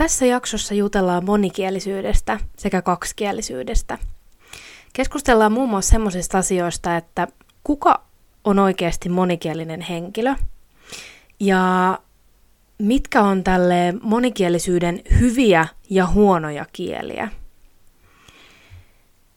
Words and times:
Tässä 0.00 0.26
jaksossa 0.26 0.74
jutellaan 0.74 1.24
monikielisyydestä 1.24 2.40
sekä 2.56 2.82
kaksikielisyydestä. 2.82 3.98
Keskustellaan 4.92 5.52
muun 5.52 5.68
muassa 5.68 5.90
semmoisista 5.90 6.38
asioista, 6.38 6.96
että 6.96 7.28
kuka 7.64 8.02
on 8.44 8.58
oikeasti 8.58 9.08
monikielinen 9.08 9.80
henkilö 9.80 10.34
ja 11.40 11.98
mitkä 12.78 13.22
on 13.22 13.44
tälle 13.44 13.94
monikielisyyden 14.02 15.02
hyviä 15.20 15.66
ja 15.90 16.06
huonoja 16.06 16.66
kieliä. 16.72 17.28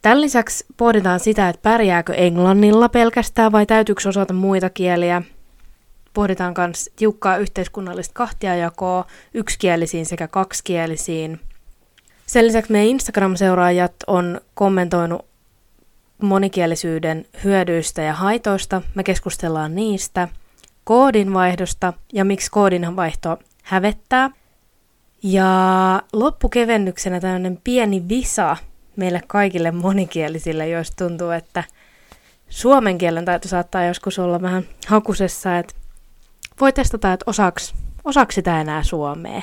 Tämän 0.02 0.21
lisäksi 0.21 0.66
pohditaan 0.77 1.20
sitä, 1.20 1.50
että 1.50 1.61
pärjääkö 1.61 2.14
englannilla 2.14 2.89
pelkästään 2.89 3.52
vai 3.52 3.66
täytyykö 3.66 4.09
osata 4.09 4.34
muita 4.34 4.70
kieliä. 4.70 5.21
Pohditaan 6.14 6.54
myös 6.57 6.89
tiukkaa 6.95 7.38
yhteiskunnallista 7.38 8.14
kahtiajakoa 8.14 9.05
yksikielisiin 9.34 10.05
sekä 10.05 10.28
kaksikielisiin. 10.28 11.39
Sen 12.25 12.47
lisäksi 12.47 12.71
meidän 12.71 12.89
Instagram-seuraajat 12.89 13.93
on 14.07 14.41
kommentoinut 14.54 15.25
monikielisyyden 16.21 17.25
hyödyistä 17.43 18.02
ja 18.02 18.14
haitoista. 18.14 18.82
Me 18.96 19.04
keskustellaan 19.04 19.75
niistä, 19.75 20.28
koodinvaihdosta 20.83 21.93
ja 22.14 22.25
miksi 22.25 22.52
koodinvaihto 22.52 23.39
hävettää. 23.64 24.30
Ja 25.24 26.02
loppukevennyksenä 26.14 27.19
tämmöinen 27.19 27.60
pieni 27.64 28.10
visa 28.10 28.57
meille 28.96 29.21
kaikille 29.27 29.71
monikielisille, 29.71 30.69
jos 30.69 30.91
tuntuu, 30.91 31.30
että 31.30 31.64
suomen 32.50 32.97
kielen 32.97 33.25
taito 33.25 33.47
saattaa 33.47 33.86
joskus 33.86 34.19
olla 34.19 34.41
vähän 34.41 34.64
hakusessa, 34.88 35.58
että 35.58 35.73
voi 36.62 36.73
testata, 36.73 37.14
että 37.14 37.23
osaks, 37.28 37.75
osaks 38.03 38.36
sitä 38.36 38.61
enää 38.61 38.84
suomea. 38.84 39.42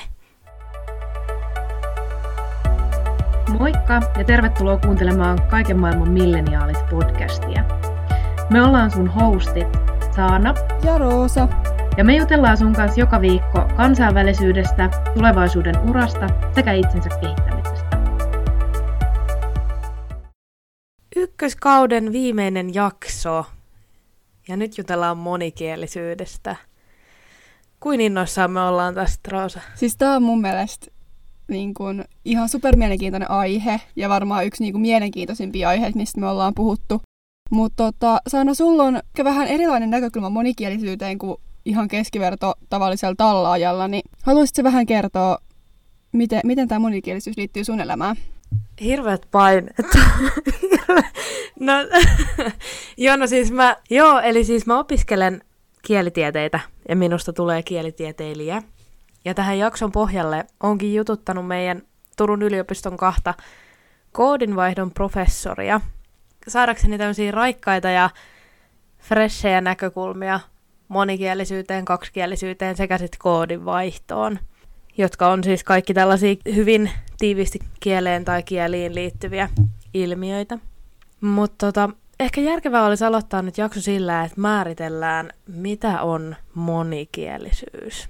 Moikka 3.59 4.01
ja 4.17 4.23
tervetuloa 4.23 4.77
kuuntelemaan 4.77 5.41
Kaiken 5.41 5.79
maailman 5.79 6.07
milleniaalis-podcastia. 6.07 7.63
Me 8.49 8.63
ollaan 8.63 8.91
sun 8.91 9.07
hostit 9.07 9.67
Saana 10.15 10.53
ja 10.83 10.97
Roosa. 10.97 11.47
Ja 11.97 12.03
me 12.03 12.15
jutellaan 12.15 12.57
sun 12.57 12.73
kanssa 12.73 12.99
joka 12.99 13.21
viikko 13.21 13.67
kansainvälisyydestä, 13.77 14.89
tulevaisuuden 15.13 15.89
urasta 15.89 16.27
sekä 16.55 16.73
itsensä 16.73 17.09
kehittämisestä. 17.21 17.97
Ykköskauden 21.15 22.11
viimeinen 22.11 22.73
jakso. 22.73 23.45
Ja 24.47 24.57
nyt 24.57 24.77
jutellaan 24.77 25.17
monikielisyydestä. 25.17 26.55
Kuin 27.81 28.01
innoissaan 28.01 28.51
me 28.51 28.61
ollaan 28.61 28.95
tästä, 28.95 29.31
Roosa? 29.31 29.59
Siis 29.75 29.97
tää 29.97 30.15
on 30.15 30.23
mun 30.23 30.41
mielestä 30.41 30.87
niin 31.47 31.73
kun, 31.73 32.05
ihan 32.25 32.49
super 32.49 32.75
mielenkiintoinen 32.75 33.31
aihe 33.31 33.81
ja 33.95 34.09
varmaan 34.09 34.45
yksi 34.45 34.63
niin 34.63 34.73
kun, 34.73 34.81
mielenkiintoisimpia 34.81 35.69
aiheita, 35.69 35.97
mistä 35.97 36.19
me 36.19 36.27
ollaan 36.27 36.53
puhuttu. 36.55 37.01
Mutta 37.51 37.83
tota, 37.83 38.21
Saana, 38.27 38.53
sulla 38.53 38.83
on 38.83 38.99
vähän 39.23 39.47
erilainen 39.47 39.89
näkökulma 39.89 40.29
monikielisyyteen 40.29 41.17
kuin 41.17 41.37
ihan 41.65 41.87
keskiverto 41.87 42.53
tavallisella 42.69 43.15
tallaajalla, 43.17 43.87
niin 43.87 44.03
haluaisitko 44.23 44.63
vähän 44.63 44.85
kertoa, 44.85 45.37
miten, 46.11 46.41
miten 46.43 46.67
tämä 46.67 46.79
monikielisyys 46.79 47.37
liittyy 47.37 47.63
sun 47.63 47.81
elämään? 47.81 48.15
Hirveät 48.81 49.27
paineet. 49.31 49.75
no, 51.59 51.73
joo, 52.97 53.15
no 53.15 53.27
siis 53.27 53.51
mä, 53.51 53.75
joo, 53.89 54.19
eli 54.19 54.43
siis 54.43 54.65
mä 54.65 54.79
opiskelen 54.79 55.41
kielitieteitä 55.81 56.59
ja 56.89 56.95
minusta 56.95 57.33
tulee 57.33 57.63
kielitieteilijä. 57.63 58.61
Ja 59.25 59.33
tähän 59.33 59.59
jakson 59.59 59.91
pohjalle 59.91 60.45
onkin 60.63 60.93
jututtanut 60.93 61.47
meidän 61.47 61.81
Turun 62.17 62.41
yliopiston 62.41 62.97
kahta 62.97 63.33
koodinvaihdon 64.11 64.91
professoria, 64.91 65.81
saadakseni 66.47 66.97
tämmöisiä 66.97 67.31
raikkaita 67.31 67.89
ja 67.89 68.09
freshejä 68.99 69.61
näkökulmia 69.61 70.39
monikielisyyteen, 70.87 71.85
kaksikielisyyteen 71.85 72.77
sekä 72.77 72.97
sitten 72.97 73.19
koodin 73.19 73.65
vaihtoon, 73.65 74.39
jotka 74.97 75.31
on 75.31 75.43
siis 75.43 75.63
kaikki 75.63 75.93
tällaisia 75.93 76.35
hyvin 76.55 76.91
tiivisti 77.17 77.59
kieleen 77.79 78.25
tai 78.25 78.43
kieliin 78.43 78.95
liittyviä 78.95 79.49
ilmiöitä. 79.93 80.57
Mutta 81.21 81.65
tota, 81.65 81.89
ehkä 82.21 82.41
järkevää 82.41 82.85
olisi 82.85 83.05
aloittaa 83.05 83.41
nyt 83.41 83.57
jakso 83.57 83.81
sillä, 83.81 84.23
että 84.23 84.41
määritellään, 84.41 85.29
mitä 85.47 86.01
on 86.01 86.35
monikielisyys. 86.53 88.09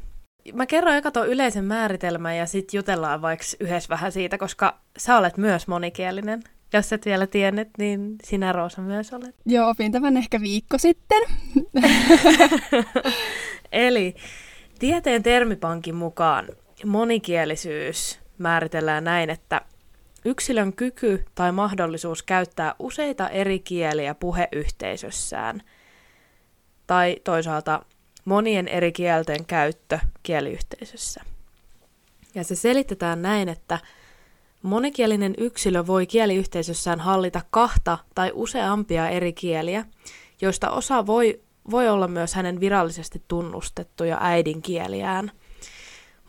Mä 0.54 0.66
kerron 0.66 0.96
eka 0.96 1.12
tuon 1.12 1.30
yleisen 1.30 1.66
määritelmän 1.66 2.38
ja 2.38 2.46
sitten 2.46 2.78
jutellaan 2.78 3.22
vaikka 3.22 3.46
yhdessä 3.60 3.90
vähän 3.90 4.12
siitä, 4.12 4.38
koska 4.38 4.80
sä 4.98 5.18
olet 5.18 5.38
myös 5.38 5.68
monikielinen. 5.68 6.44
Jos 6.74 6.94
et 6.94 7.06
vielä 7.06 7.28
tiennyt, 7.28 7.70
niin 7.78 8.16
sinä 8.24 8.52
Roosa 8.52 8.82
myös 8.82 9.14
olet. 9.14 9.36
Joo, 9.46 9.70
opin 9.70 9.92
tämän 9.92 10.18
ehkä 10.18 10.42
viikko 10.42 10.78
sitten. 10.78 11.22
Eli 13.72 14.16
tieteen 14.80 15.24
termipankin 15.24 15.96
mukaan 15.96 16.48
monikielisyys 16.86 18.20
määritellään 18.38 19.04
näin, 19.04 19.30
että 19.30 19.62
yksilön 20.26 20.74
kyky 20.74 21.26
tai 21.36 21.52
mahdollisuus 21.52 22.24
käyttää 22.24 22.76
useita 22.80 23.30
eri 23.30 23.60
kieliä 23.60 24.16
puheyhteisössään 24.16 25.62
tai 26.88 27.18
toisaalta 27.24 27.86
monien 28.26 28.68
eri 28.68 28.92
kielten 28.92 29.46
käyttö 29.46 30.00
kieliyhteisössä. 30.24 31.22
Ja 32.36 32.44
se 32.44 32.56
selitetään 32.56 33.22
näin, 33.22 33.50
että 33.50 33.80
Monikielinen 34.62 35.34
yksilö 35.38 35.88
voi 35.88 36.08
kieliyhteisössään 36.08 37.00
hallita 37.00 37.42
kahta 37.50 37.98
tai 38.16 38.32
useampia 38.34 39.10
eri 39.10 39.34
kieliä, 39.34 39.86
joista 40.42 40.70
osa 40.70 41.06
voi, 41.06 41.42
voi 41.72 41.90
olla 41.90 42.08
myös 42.08 42.34
hänen 42.34 42.60
virallisesti 42.60 43.24
tunnustettuja 43.28 44.18
äidinkieliään. 44.22 45.32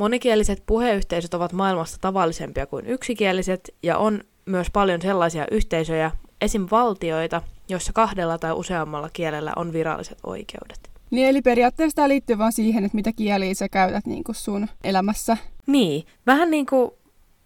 Monikieliset 0.02 0.62
puheyhteisöt 0.66 1.34
ovat 1.34 1.52
maailmassa 1.52 1.98
tavallisempia 2.00 2.66
kuin 2.66 2.86
yksikieliset 2.86 3.74
ja 3.82 3.98
on 3.98 4.20
myös 4.46 4.70
paljon 4.70 5.02
sellaisia 5.02 5.46
yhteisöjä, 5.50 6.10
esim. 6.40 6.66
valtioita, 6.70 7.42
joissa 7.68 7.92
kahdella 7.92 8.38
tai 8.38 8.52
useammalla 8.52 9.10
kielellä 9.12 9.52
on 9.56 9.72
viralliset 9.72 10.18
oikeudet. 10.22 10.90
Niin, 11.10 11.28
eli 11.28 11.42
periaatteessa 11.42 11.96
tämä 11.96 12.08
liittyy 12.08 12.38
vaan 12.38 12.52
siihen, 12.52 12.84
että 12.84 12.96
mitä 12.96 13.12
kieliä 13.12 13.54
sä 13.54 13.68
käytät 13.68 14.06
niin 14.06 14.24
kuin 14.24 14.36
sun 14.36 14.68
elämässä. 14.84 15.36
Niin, 15.66 16.06
vähän 16.26 16.50
niin 16.50 16.66
kuin 16.66 16.90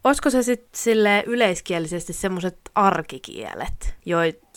Olisiko 0.05 0.31
se 0.31 0.43
sitten 0.43 0.81
sille 0.81 1.25
yleiskielisesti 1.27 2.13
semmoiset 2.13 2.59
arkikielet, 2.75 3.95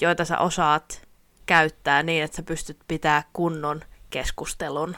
joita 0.02 0.26
sä 0.26 0.38
osaat 0.38 1.02
käyttää 1.46 2.04
niin, 2.04 2.24
että 2.24 2.38
sä 2.38 2.44
pystyt 2.44 2.78
pitää 2.88 3.24
kunnon 3.34 3.82
keskustelun? 4.09 4.96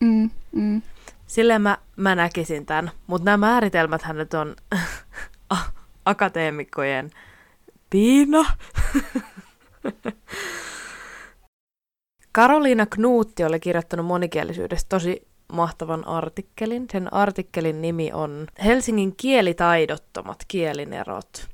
Mm, 0.00 0.30
mm. 0.52 0.82
Silleen 1.30 1.62
mä, 1.62 1.78
mä 1.96 2.14
näkisin 2.14 2.66
tämän, 2.66 2.90
mutta 3.06 3.24
nämä 3.24 3.36
määritelmät 3.36 4.02
nyt 4.12 4.34
on 4.34 4.56
akateemikkojen 6.04 7.10
piina. 7.90 8.44
Karoliina 12.32 12.86
Knuutti 12.86 13.44
oli 13.44 13.60
kirjoittanut 13.60 14.06
monikielisyydestä 14.06 14.88
tosi 14.88 15.28
mahtavan 15.52 16.06
artikkelin. 16.06 16.86
Sen 16.92 17.14
artikkelin 17.14 17.82
nimi 17.82 18.12
on 18.12 18.46
Helsingin 18.64 19.16
kielitaidottomat 19.16 20.44
kielinerot. 20.48 21.48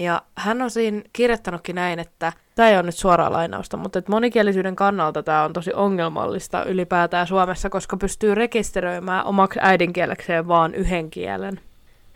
Ja 0.00 0.22
hän 0.34 0.62
on 0.62 0.70
siinä 0.70 1.02
kirjoittanutkin 1.12 1.74
näin, 1.74 1.98
että 1.98 2.32
tämä 2.54 2.68
ei 2.68 2.74
ole 2.74 2.82
nyt 2.82 2.96
suoraa 2.96 3.32
lainausta, 3.32 3.76
mutta 3.76 3.98
että 3.98 4.12
monikielisyyden 4.12 4.76
kannalta 4.76 5.22
tämä 5.22 5.44
on 5.44 5.52
tosi 5.52 5.72
ongelmallista 5.72 6.64
ylipäätään 6.64 7.26
Suomessa, 7.26 7.70
koska 7.70 7.96
pystyy 7.96 8.34
rekisteröimään 8.34 9.24
omaksi 9.24 9.58
äidinkielekseen 9.62 10.48
vaan 10.48 10.74
yhden 10.74 11.10
kielen. 11.10 11.60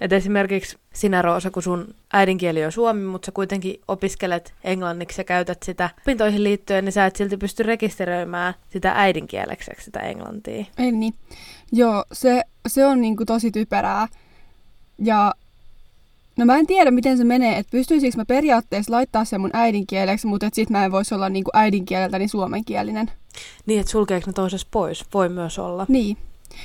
Et 0.00 0.12
esimerkiksi 0.12 0.79
sinä 0.93 1.23
Roosa, 1.23 1.50
kun 1.50 1.62
sun 1.62 1.94
äidinkieli 2.12 2.65
on 2.65 2.73
suomi, 2.73 3.03
mutta 3.03 3.27
sä 3.27 3.32
kuitenkin 3.32 3.81
opiskelet 3.88 4.55
englanniksi 4.65 5.21
ja 5.21 5.25
käytät 5.25 5.62
sitä 5.62 5.91
opintoihin 6.03 6.44
liittyen, 6.44 6.85
niin 6.85 6.93
sä 6.93 7.06
et 7.06 7.17
silti 7.17 7.37
pysty 7.37 7.62
rekisteröimään 7.62 8.55
sitä 8.69 8.93
äidinkielekseksi 8.97 9.85
sitä 9.85 10.00
englantia. 10.00 10.65
Ei 10.79 10.93
niin. 10.93 11.15
Joo, 11.73 12.05
se, 12.12 12.43
se 12.69 12.87
on 12.87 13.00
niinku 13.00 13.25
tosi 13.25 13.50
typerää. 13.50 14.09
Ja 14.99 15.35
no 16.38 16.44
mä 16.44 16.56
en 16.56 16.67
tiedä, 16.67 16.91
miten 16.91 17.19
se 17.19 17.25
menee, 17.25 17.59
että 17.59 17.71
pystyisikö 17.71 18.17
mä 18.17 18.25
periaatteessa 18.25 18.93
laittaa 18.93 19.25
sen 19.25 19.41
mun 19.41 19.50
äidinkieleksi, 19.53 20.27
mutta 20.27 20.47
et 20.47 20.55
sit 20.55 20.71
mä 20.71 20.85
en 20.85 20.93
voisi 20.93 21.15
olla 21.15 21.29
niinku 21.29 21.50
äidinkieleltäni 21.55 22.29
suomenkielinen. 22.29 23.11
Niin, 23.67 23.81
että 23.81 23.93
sulkeeko 23.93 24.27
ne 24.27 24.32
toisessa 24.32 24.69
pois? 24.71 25.05
Voi 25.15 25.29
myös 25.29 25.59
olla. 25.59 25.87
Niin. 25.88 26.17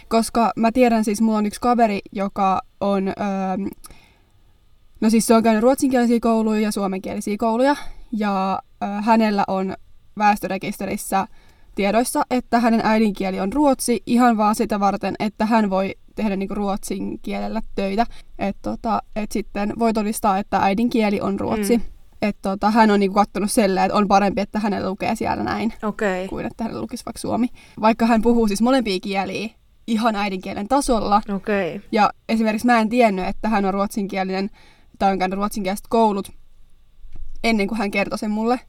Koska 0.07 0.51
mä 0.55 0.71
tiedän 0.71 1.03
siis, 1.03 1.21
mulla 1.21 1.37
on 1.37 1.45
yksi 1.45 1.61
kaveri, 1.61 1.99
joka 2.11 2.61
on, 2.81 3.07
öö, 3.07 3.77
no 5.01 5.09
siis 5.09 5.27
se 5.27 5.35
on 5.35 5.43
käynyt 5.43 5.63
ruotsinkielisiä 5.63 6.19
kouluja 6.21 6.59
ja 6.59 6.71
suomenkielisiä 6.71 7.35
kouluja, 7.39 7.75
ja 8.11 8.61
öö, 8.83 8.89
hänellä 9.01 9.43
on 9.47 9.75
väestörekisterissä 10.17 11.27
tiedoissa, 11.75 12.23
että 12.31 12.59
hänen 12.59 12.81
äidinkieli 12.83 13.39
on 13.39 13.53
ruotsi 13.53 14.03
ihan 14.05 14.37
vaan 14.37 14.55
sitä 14.55 14.79
varten, 14.79 15.15
että 15.19 15.45
hän 15.45 15.69
voi 15.69 15.95
tehdä 16.15 16.35
niin 16.35 16.49
ruotsin 16.49 17.19
kielellä 17.21 17.61
töitä. 17.75 18.05
Että 18.39 18.61
tota, 18.61 19.01
et 19.15 19.31
sitten 19.31 19.73
voi 19.79 19.93
todistaa, 19.93 20.37
että 20.37 20.57
äidinkieli 20.57 21.21
on 21.21 21.39
ruotsi. 21.39 21.77
Mm. 21.77 21.83
Että 22.21 22.49
tota, 22.49 22.71
hän 22.71 22.91
on 22.91 22.99
niinku 22.99 23.13
kattonut 23.13 23.51
selle, 23.51 23.85
että 23.85 23.97
on 23.97 24.07
parempi, 24.07 24.41
että 24.41 24.59
hänellä 24.59 24.89
lukee 24.89 25.15
siellä 25.15 25.43
näin, 25.43 25.73
okay. 25.83 26.27
kuin 26.27 26.45
että 26.45 26.63
hänellä 26.63 26.81
lukisi 26.81 27.05
vaikka 27.05 27.19
suomi. 27.19 27.47
Vaikka 27.81 28.05
hän 28.05 28.21
puhuu 28.21 28.47
siis 28.47 28.61
molempia 28.61 28.99
kieliä 28.99 29.49
ihan 29.87 30.15
äidinkielen 30.15 30.67
tasolla. 30.67 31.21
Okay. 31.35 31.81
Ja 31.91 32.09
esimerkiksi 32.29 32.67
mä 32.67 32.79
en 32.79 32.89
tiennyt, 32.89 33.27
että 33.27 33.49
hän 33.49 33.65
on 33.65 33.73
ruotsinkielinen 33.73 34.49
tai 34.99 35.11
on 35.11 35.19
käynyt 35.19 35.37
ruotsinkieliset 35.37 35.87
koulut 35.89 36.31
ennen 37.43 37.67
kuin 37.67 37.77
hän 37.77 37.91
kertoi 37.91 38.17
sen 38.17 38.31
mulle. 38.31 38.59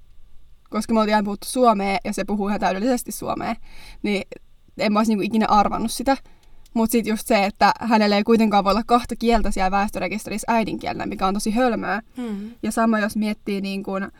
Koska 0.70 0.94
me 0.94 1.00
oltiin 1.00 1.25
puhuttu 1.25 1.46
suomea 1.46 1.98
ja 2.04 2.12
se 2.12 2.25
puhuu 2.25 2.48
ihan 2.48 2.60
täydellisesti 2.60 3.12
suomea. 3.12 3.54
Niin 4.02 4.22
en 4.78 4.93
mä 4.93 4.98
olisi 4.98 5.10
niinku 5.10 5.22
ikinä 5.22 5.46
arvannut 5.48 5.93
sitä. 5.93 6.16
Mutta 6.76 6.93
sitten 6.93 7.11
just 7.11 7.26
se, 7.26 7.44
että 7.44 7.73
hänellä 7.81 8.17
ei 8.17 8.25
kuitenkaan 8.25 8.64
voi 8.64 8.70
olla 8.70 8.82
kahta 8.87 9.17
kieltä 9.17 9.50
siellä 9.50 9.70
väestörekisterissä 9.70 10.52
äidinkielenä, 10.52 11.06
mikä 11.06 11.26
on 11.26 11.34
tosi 11.34 11.50
hölmöä. 11.50 12.02
Mm. 12.17 12.50
Ja 12.62 12.73
sama 12.73 12.99
jos 12.99 13.17
miettii 13.17 13.61
niin 13.61 13.82
kun, 13.82 14.12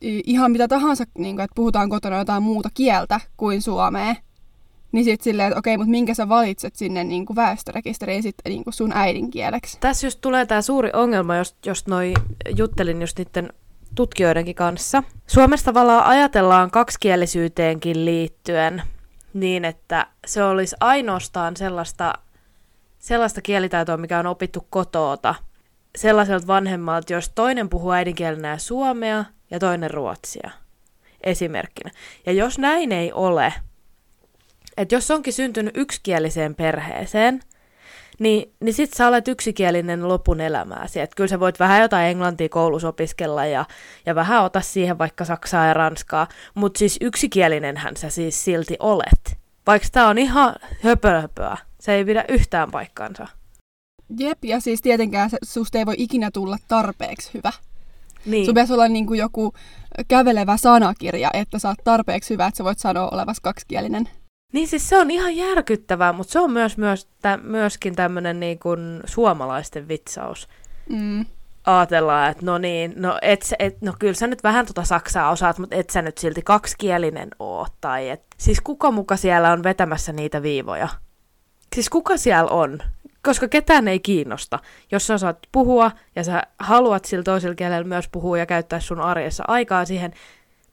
ihan 0.00 0.50
mitä 0.50 0.68
tahansa, 0.68 1.04
niin 1.18 1.36
kun, 1.36 1.44
että 1.44 1.54
puhutaan 1.54 1.88
kotona 1.88 2.18
jotain 2.18 2.42
muuta 2.42 2.68
kieltä 2.74 3.20
kuin 3.36 3.62
suomea, 3.62 4.14
niin 4.92 5.04
sitten 5.04 5.24
silleen, 5.24 5.48
että 5.48 5.58
okei, 5.58 5.76
mutta 5.76 5.90
minkä 5.90 6.14
sä 6.14 6.28
valitset 6.28 6.76
sinne 6.76 7.04
niin 7.04 7.26
kuin 7.26 7.36
väestörekisteriin 7.36 8.22
sitten 8.22 8.50
niin 8.52 8.64
kuin 8.64 8.74
sun 8.74 8.92
äidinkieleksi? 8.94 9.76
Tässä 9.80 10.06
just 10.06 10.20
tulee 10.20 10.46
tämä 10.46 10.62
suuri 10.62 10.90
ongelma, 10.92 11.36
jos, 11.36 11.56
jos 11.66 11.86
noi 11.86 12.14
juttelin 12.56 13.00
just 13.00 13.18
niiden 13.18 13.52
tutkijoidenkin 13.94 14.54
kanssa. 14.54 15.02
Suomessa 15.26 15.64
tavallaan 15.64 16.04
ajatellaan 16.04 16.70
kaksikielisyyteenkin 16.70 18.04
liittyen 18.04 18.82
niin, 19.34 19.64
että 19.64 20.06
se 20.26 20.44
olisi 20.44 20.76
ainoastaan 20.80 21.56
sellaista, 21.56 22.14
sellaista 22.98 23.42
kielitaitoa, 23.42 23.96
mikä 23.96 24.18
on 24.18 24.26
opittu 24.26 24.66
kotoota, 24.70 25.34
sellaiselta 25.96 26.46
vanhemmalta, 26.46 27.12
jos 27.12 27.32
toinen 27.34 27.68
puhuu 27.68 27.90
äidinkielenä 27.90 28.58
suomea 28.58 29.24
ja 29.50 29.58
toinen 29.58 29.90
ruotsia, 29.90 30.50
esimerkkinä. 31.20 31.90
Ja 32.26 32.32
jos 32.32 32.58
näin 32.58 32.92
ei 32.92 33.12
ole, 33.12 33.54
että 34.76 34.94
jos 34.94 35.10
onkin 35.10 35.32
syntynyt 35.32 35.76
yksikieliseen 35.76 36.54
perheeseen, 36.54 37.40
niin, 38.18 38.52
niin 38.60 38.74
sit 38.74 38.92
sä 38.92 39.08
olet 39.08 39.28
yksikielinen 39.28 40.08
lopun 40.08 40.40
elämääsi. 40.40 41.00
Et 41.00 41.14
kyllä 41.14 41.28
sä 41.28 41.40
voit 41.40 41.60
vähän 41.60 41.82
jotain 41.82 42.06
englantia 42.06 42.48
koulussa 42.48 42.88
opiskella 42.88 43.46
ja, 43.46 43.64
ja 44.06 44.14
vähän 44.14 44.44
ota 44.44 44.60
siihen 44.60 44.98
vaikka 44.98 45.24
saksaa 45.24 45.66
ja 45.66 45.74
ranskaa, 45.74 46.28
mutta 46.54 46.78
siis 46.78 46.98
yksikielinenhän 47.00 47.96
sä 47.96 48.10
siis 48.10 48.44
silti 48.44 48.76
olet. 48.80 49.38
Vaikka 49.66 49.88
tää 49.92 50.08
on 50.08 50.18
ihan 50.18 50.54
höpöhöpöä. 50.82 51.56
Se 51.80 51.92
ei 51.92 52.04
pidä 52.04 52.24
yhtään 52.28 52.70
paikkaansa. 52.70 53.26
Jep, 54.18 54.44
ja 54.44 54.60
siis 54.60 54.82
tietenkään 54.82 55.30
se, 55.30 55.38
susta 55.44 55.78
ei 55.78 55.86
voi 55.86 55.94
ikinä 55.98 56.30
tulla 56.30 56.56
tarpeeksi 56.68 57.30
hyvä. 57.34 57.52
Niin. 58.26 58.44
Sun 58.44 58.54
pitäisi 58.54 58.72
olla 58.72 58.88
niin 58.88 59.06
kuin 59.06 59.18
joku 59.18 59.52
kävelevä 60.08 60.56
sanakirja, 60.56 61.30
että 61.32 61.58
sä 61.58 61.68
oot 61.68 61.78
tarpeeksi 61.84 62.34
hyvä, 62.34 62.46
että 62.46 62.58
sä 62.58 62.64
voit 62.64 62.78
sanoa 62.78 63.08
olevas 63.08 63.40
kaksikielinen. 63.40 64.08
Niin 64.54 64.68
siis 64.68 64.88
se 64.88 64.98
on 64.98 65.10
ihan 65.10 65.36
järkyttävää, 65.36 66.12
mutta 66.12 66.32
se 66.32 66.38
on 66.38 66.50
myös, 66.50 66.78
myös 66.78 67.08
tä, 67.22 67.36
myöskin 67.42 67.96
tämmöinen 67.96 68.40
niin 68.40 68.58
kuin 68.58 69.00
suomalaisten 69.04 69.88
vitsaus. 69.88 70.48
Mm. 70.88 71.26
Aatellaan, 71.66 72.30
että 72.30 72.46
no 72.46 72.58
niin, 72.58 72.92
no, 72.96 73.18
et, 73.22 73.54
et, 73.58 73.82
no 73.82 73.94
kyllä 73.98 74.14
sä 74.14 74.26
nyt 74.26 74.42
vähän 74.42 74.66
tota 74.66 74.84
saksaa 74.84 75.30
osaat, 75.30 75.58
mutta 75.58 75.76
et 75.76 75.90
sä 75.90 76.02
nyt 76.02 76.18
silti 76.18 76.42
kaksikielinen 76.42 77.28
oo. 77.38 77.66
Tai 77.80 78.08
et, 78.08 78.22
siis 78.38 78.60
kuka 78.60 78.90
muka 78.90 79.16
siellä 79.16 79.52
on 79.52 79.62
vetämässä 79.62 80.12
niitä 80.12 80.42
viivoja? 80.42 80.88
Siis 81.74 81.88
kuka 81.88 82.16
siellä 82.16 82.50
on? 82.50 82.78
Koska 83.22 83.48
ketään 83.48 83.88
ei 83.88 84.00
kiinnosta. 84.00 84.58
Jos 84.92 85.06
sä 85.06 85.14
osaat 85.14 85.38
puhua 85.52 85.90
ja 86.16 86.24
sä 86.24 86.42
haluat 86.58 87.04
sillä 87.04 87.22
toisella 87.22 87.54
kielellä 87.54 87.88
myös 87.88 88.08
puhua 88.08 88.38
ja 88.38 88.46
käyttää 88.46 88.80
sun 88.80 89.00
arjessa 89.00 89.44
aikaa 89.48 89.84
siihen, 89.84 90.12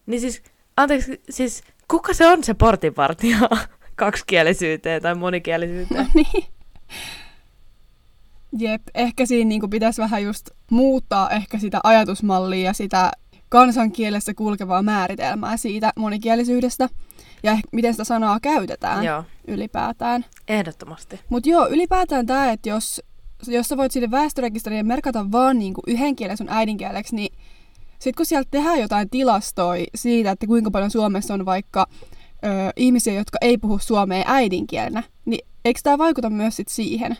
niin 0.05 0.21
siis, 0.21 0.43
anteeksi, 0.77 1.21
siis 1.29 1.63
kuka 1.91 2.13
se 2.13 2.27
on 2.27 2.43
se 2.43 2.53
portinvartija 2.53 3.37
kaksikielisyyteen 3.95 5.01
tai 5.01 5.15
monikielisyyteen? 5.15 6.05
No 6.05 6.09
niin. 6.13 6.43
Jep, 8.57 8.81
ehkä 8.95 9.25
siinä 9.25 9.47
niin 9.47 9.69
pitäisi 9.69 10.01
vähän 10.01 10.23
just 10.23 10.49
muuttaa 10.71 11.29
ehkä 11.29 11.59
sitä 11.59 11.79
ajatusmallia 11.83 12.65
ja 12.65 12.73
sitä 12.73 13.11
kansankielessä 13.49 14.33
kulkevaa 14.33 14.81
määritelmää 14.83 15.57
siitä 15.57 15.91
monikielisyydestä 15.95 16.89
ja 17.43 17.51
ehkä 17.51 17.67
miten 17.71 17.93
sitä 17.93 18.03
sanaa 18.03 18.39
käytetään 18.39 19.03
Joo, 19.03 19.23
ylipäätään. 19.47 20.25
ehdottomasti. 20.47 21.19
Mutta 21.29 21.49
joo, 21.49 21.67
ylipäätään 21.67 22.25
tämä, 22.25 22.51
että 22.51 22.69
jos, 22.69 23.01
jos 23.47 23.67
sä 23.67 23.77
voit 23.77 23.91
sinne 23.91 24.11
väestörekisteriin 24.11 24.87
merkata 24.87 25.31
vaan 25.31 25.59
niinku 25.59 25.81
yhden 25.87 26.15
kielen 26.15 26.37
sun 26.37 26.49
äidinkieleksi, 26.49 27.15
niin 27.15 27.37
sitten 28.01 28.17
kun 28.17 28.25
sieltä 28.25 28.47
tehdään 28.51 28.79
jotain 28.79 29.09
tilastoja 29.09 29.85
siitä, 29.95 30.31
että 30.31 30.47
kuinka 30.47 30.71
paljon 30.71 30.91
Suomessa 30.91 31.33
on 31.33 31.45
vaikka 31.45 31.87
ö, 31.89 32.47
ihmisiä, 32.75 33.13
jotka 33.13 33.37
ei 33.41 33.57
puhu 33.57 33.79
suomea 33.79 34.23
äidinkielenä, 34.27 35.03
niin 35.25 35.47
eikö 35.65 35.79
tämä 35.83 35.97
vaikuta 35.97 36.29
myös 36.29 36.55
sit 36.55 36.67
siihen? 36.67 37.17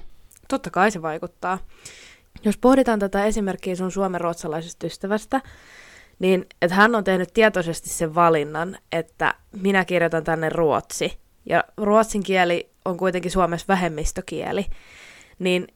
Totta 0.48 0.69
kai 0.69 0.92
se 0.92 1.01
vaikuttaa. 1.01 1.57
Jos 2.44 2.57
pohditaan 2.57 3.00
tätä 3.00 3.25
esimerkkiä 3.25 3.75
sun 3.75 3.92
suomen-ruotsalaisesta 3.92 4.88
ystävästä, 4.88 5.42
niin 6.19 6.45
että 6.62 6.75
hän 6.75 6.95
on 6.95 7.04
tehnyt 7.04 7.33
tietoisesti 7.33 7.89
sen 7.89 8.16
valinnan, 8.16 8.78
että 8.92 9.36
minä 9.62 9.86
kirjoitan 9.86 10.24
tänne 10.24 10.50
ruotsi. 10.50 11.18
Ja 11.45 11.63
ruotsin 11.78 12.24
kieli 12.24 12.69
on 12.86 12.98
kuitenkin 12.98 13.31
Suomessa 13.31 13.66
vähemmistökieli. 13.68 14.66
Niin 15.39 15.68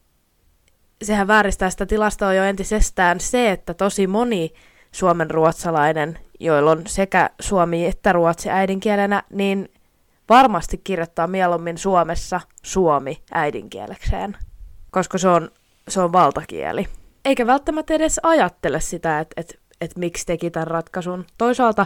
sehän 1.02 1.28
vääristää 1.28 1.70
sitä 1.70 1.86
tilastoa 1.86 2.34
jo 2.34 2.44
entisestään 2.44 3.20
se, 3.20 3.52
että 3.52 3.74
tosi 3.74 4.08
moni 4.08 4.54
suomen 4.96 5.32
ruotsalainen, 5.32 6.20
joilla 6.40 6.72
on 6.72 6.82
sekä 6.88 7.30
suomi 7.40 7.86
että 7.86 8.14
ruotsi 8.14 8.50
äidinkielenä, 8.50 9.24
niin 9.30 9.70
varmasti 10.30 10.78
kirjoittaa 10.84 11.28
mieluummin 11.28 11.78
Suomessa 11.78 12.42
suomi 12.64 13.22
äidinkielekseen, 13.32 14.38
koska 14.92 15.18
se 15.18 15.28
on, 15.28 15.52
se 15.88 16.02
on 16.02 16.14
valtakieli. 16.14 16.88
Eikä 17.26 17.48
välttämättä 17.48 17.94
edes 17.94 18.20
ajattele 18.24 18.80
sitä, 18.80 19.20
että, 19.20 19.42
että, 19.42 19.54
että 19.82 20.00
miksi 20.00 20.26
teki 20.26 20.52
tämän 20.52 20.68
ratkaisun. 20.68 21.26
Toisaalta 21.38 21.86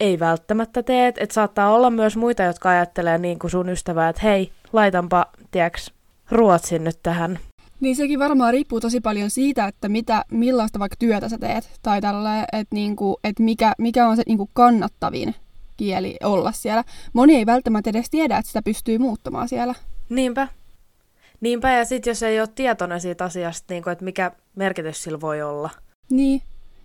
ei 0.00 0.18
välttämättä 0.18 0.82
tee, 0.82 1.08
että 1.08 1.34
saattaa 1.34 1.74
olla 1.74 1.90
myös 1.90 2.16
muita, 2.16 2.42
jotka 2.42 2.70
ajattelee 2.70 3.18
niin 3.18 3.38
kuin 3.38 3.50
sun 3.50 3.68
ystävää, 3.68 4.08
että 4.08 4.22
hei, 4.22 4.52
laitanpa, 4.72 5.26
tiedäks, 5.50 5.92
ruotsin 6.30 6.84
nyt 6.84 6.98
tähän 7.02 7.38
niin 7.80 7.96
sekin 7.96 8.18
varmaan 8.18 8.52
riippuu 8.52 8.80
tosi 8.80 9.00
paljon 9.00 9.30
siitä, 9.30 9.66
että 9.66 9.88
mitä, 9.88 10.24
millaista 10.30 10.78
vaikka 10.78 10.96
työtä 10.98 11.28
sä 11.28 11.38
teet. 11.38 11.70
Tai 11.82 12.00
tällä, 12.00 12.42
että, 12.52 12.74
niinku, 12.74 13.20
että 13.24 13.42
mikä, 13.42 13.72
mikä 13.78 14.08
on 14.08 14.16
se 14.16 14.22
niinku 14.26 14.50
kannattavin 14.52 15.34
kieli 15.76 16.16
olla 16.24 16.52
siellä. 16.52 16.84
Moni 17.12 17.36
ei 17.36 17.46
välttämättä 17.46 17.90
edes 17.90 18.10
tiedä, 18.10 18.38
että 18.38 18.48
sitä 18.48 18.62
pystyy 18.62 18.98
muuttamaan 18.98 19.48
siellä. 19.48 19.74
Niinpä. 20.08 20.48
Niinpä, 21.40 21.70
ja 21.70 21.84
sitten 21.84 22.10
jos 22.10 22.22
ei 22.22 22.40
ole 22.40 22.48
tietoinen 22.54 23.00
siitä 23.00 23.24
asiasta, 23.24 23.74
niin 23.74 23.82
kuin, 23.82 23.92
että 23.92 24.04
mikä 24.04 24.32
merkitys 24.56 25.02
sillä 25.02 25.20
voi 25.20 25.42
olla. 25.42 25.70
Niin. 26.10 26.42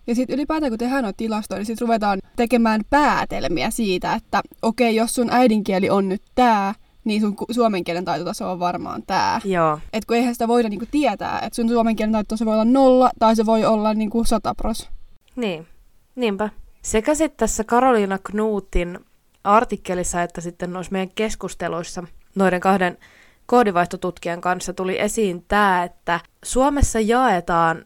Ja 0.08 0.16
sitten 0.16 0.34
ylipäätään 0.34 0.72
kun 0.72 0.80
tehdään 0.80 1.04
noita 1.04 1.18
tilastoja, 1.18 1.60
niin 1.60 1.66
sitten 1.66 1.88
ruvetaan 1.88 2.20
tekemään 2.36 2.82
päätelmiä 2.90 3.70
siitä, 3.70 4.14
että 4.14 4.42
okei, 4.62 4.90
okay, 4.90 4.96
jos 4.96 5.16
sun 5.16 5.30
äidinkieli 5.32 5.90
on 5.90 6.10
nyt 6.10 6.22
tämä, 6.36 6.74
niin 7.06 7.22
sun 7.22 7.36
suomen 7.52 7.84
kielen 7.84 8.06
taitotaso 8.06 8.52
on 8.52 8.60
varmaan 8.60 9.04
tää. 9.08 9.42
Joo. 9.44 9.80
Et 9.94 10.06
kun 10.06 10.18
eihän 10.18 10.36
sitä 10.36 10.48
voida 10.48 10.70
niinku 10.70 10.86
tietää, 10.92 11.40
että 11.40 11.56
sun 11.56 11.70
suomen 11.70 11.96
kielen 11.96 12.12
taitotaso 12.12 12.46
voi 12.46 12.54
olla 12.54 12.66
nolla 12.66 13.10
tai 13.20 13.36
se 13.36 13.46
voi 13.46 13.66
olla 13.66 13.94
niinku 13.94 14.24
sata 14.24 14.56
pros. 14.56 14.90
Niin, 15.36 15.68
niinpä. 16.16 16.50
Sekä 16.82 17.16
sitten 17.16 17.38
tässä 17.38 17.64
Karoliina 17.64 18.20
Knuutin 18.24 19.00
artikkelissa 19.44 20.24
että 20.24 20.42
sitten 20.42 20.74
noissa 20.74 20.92
meidän 20.92 21.16
keskusteluissa 21.16 22.04
noiden 22.36 22.60
kahden 22.60 22.98
koodivaihtotutkijan 23.46 24.42
kanssa 24.42 24.74
tuli 24.74 25.00
esiin 25.00 25.46
tämä, 25.48 25.84
että 25.84 26.20
Suomessa 26.44 27.00
jaetaan 27.00 27.86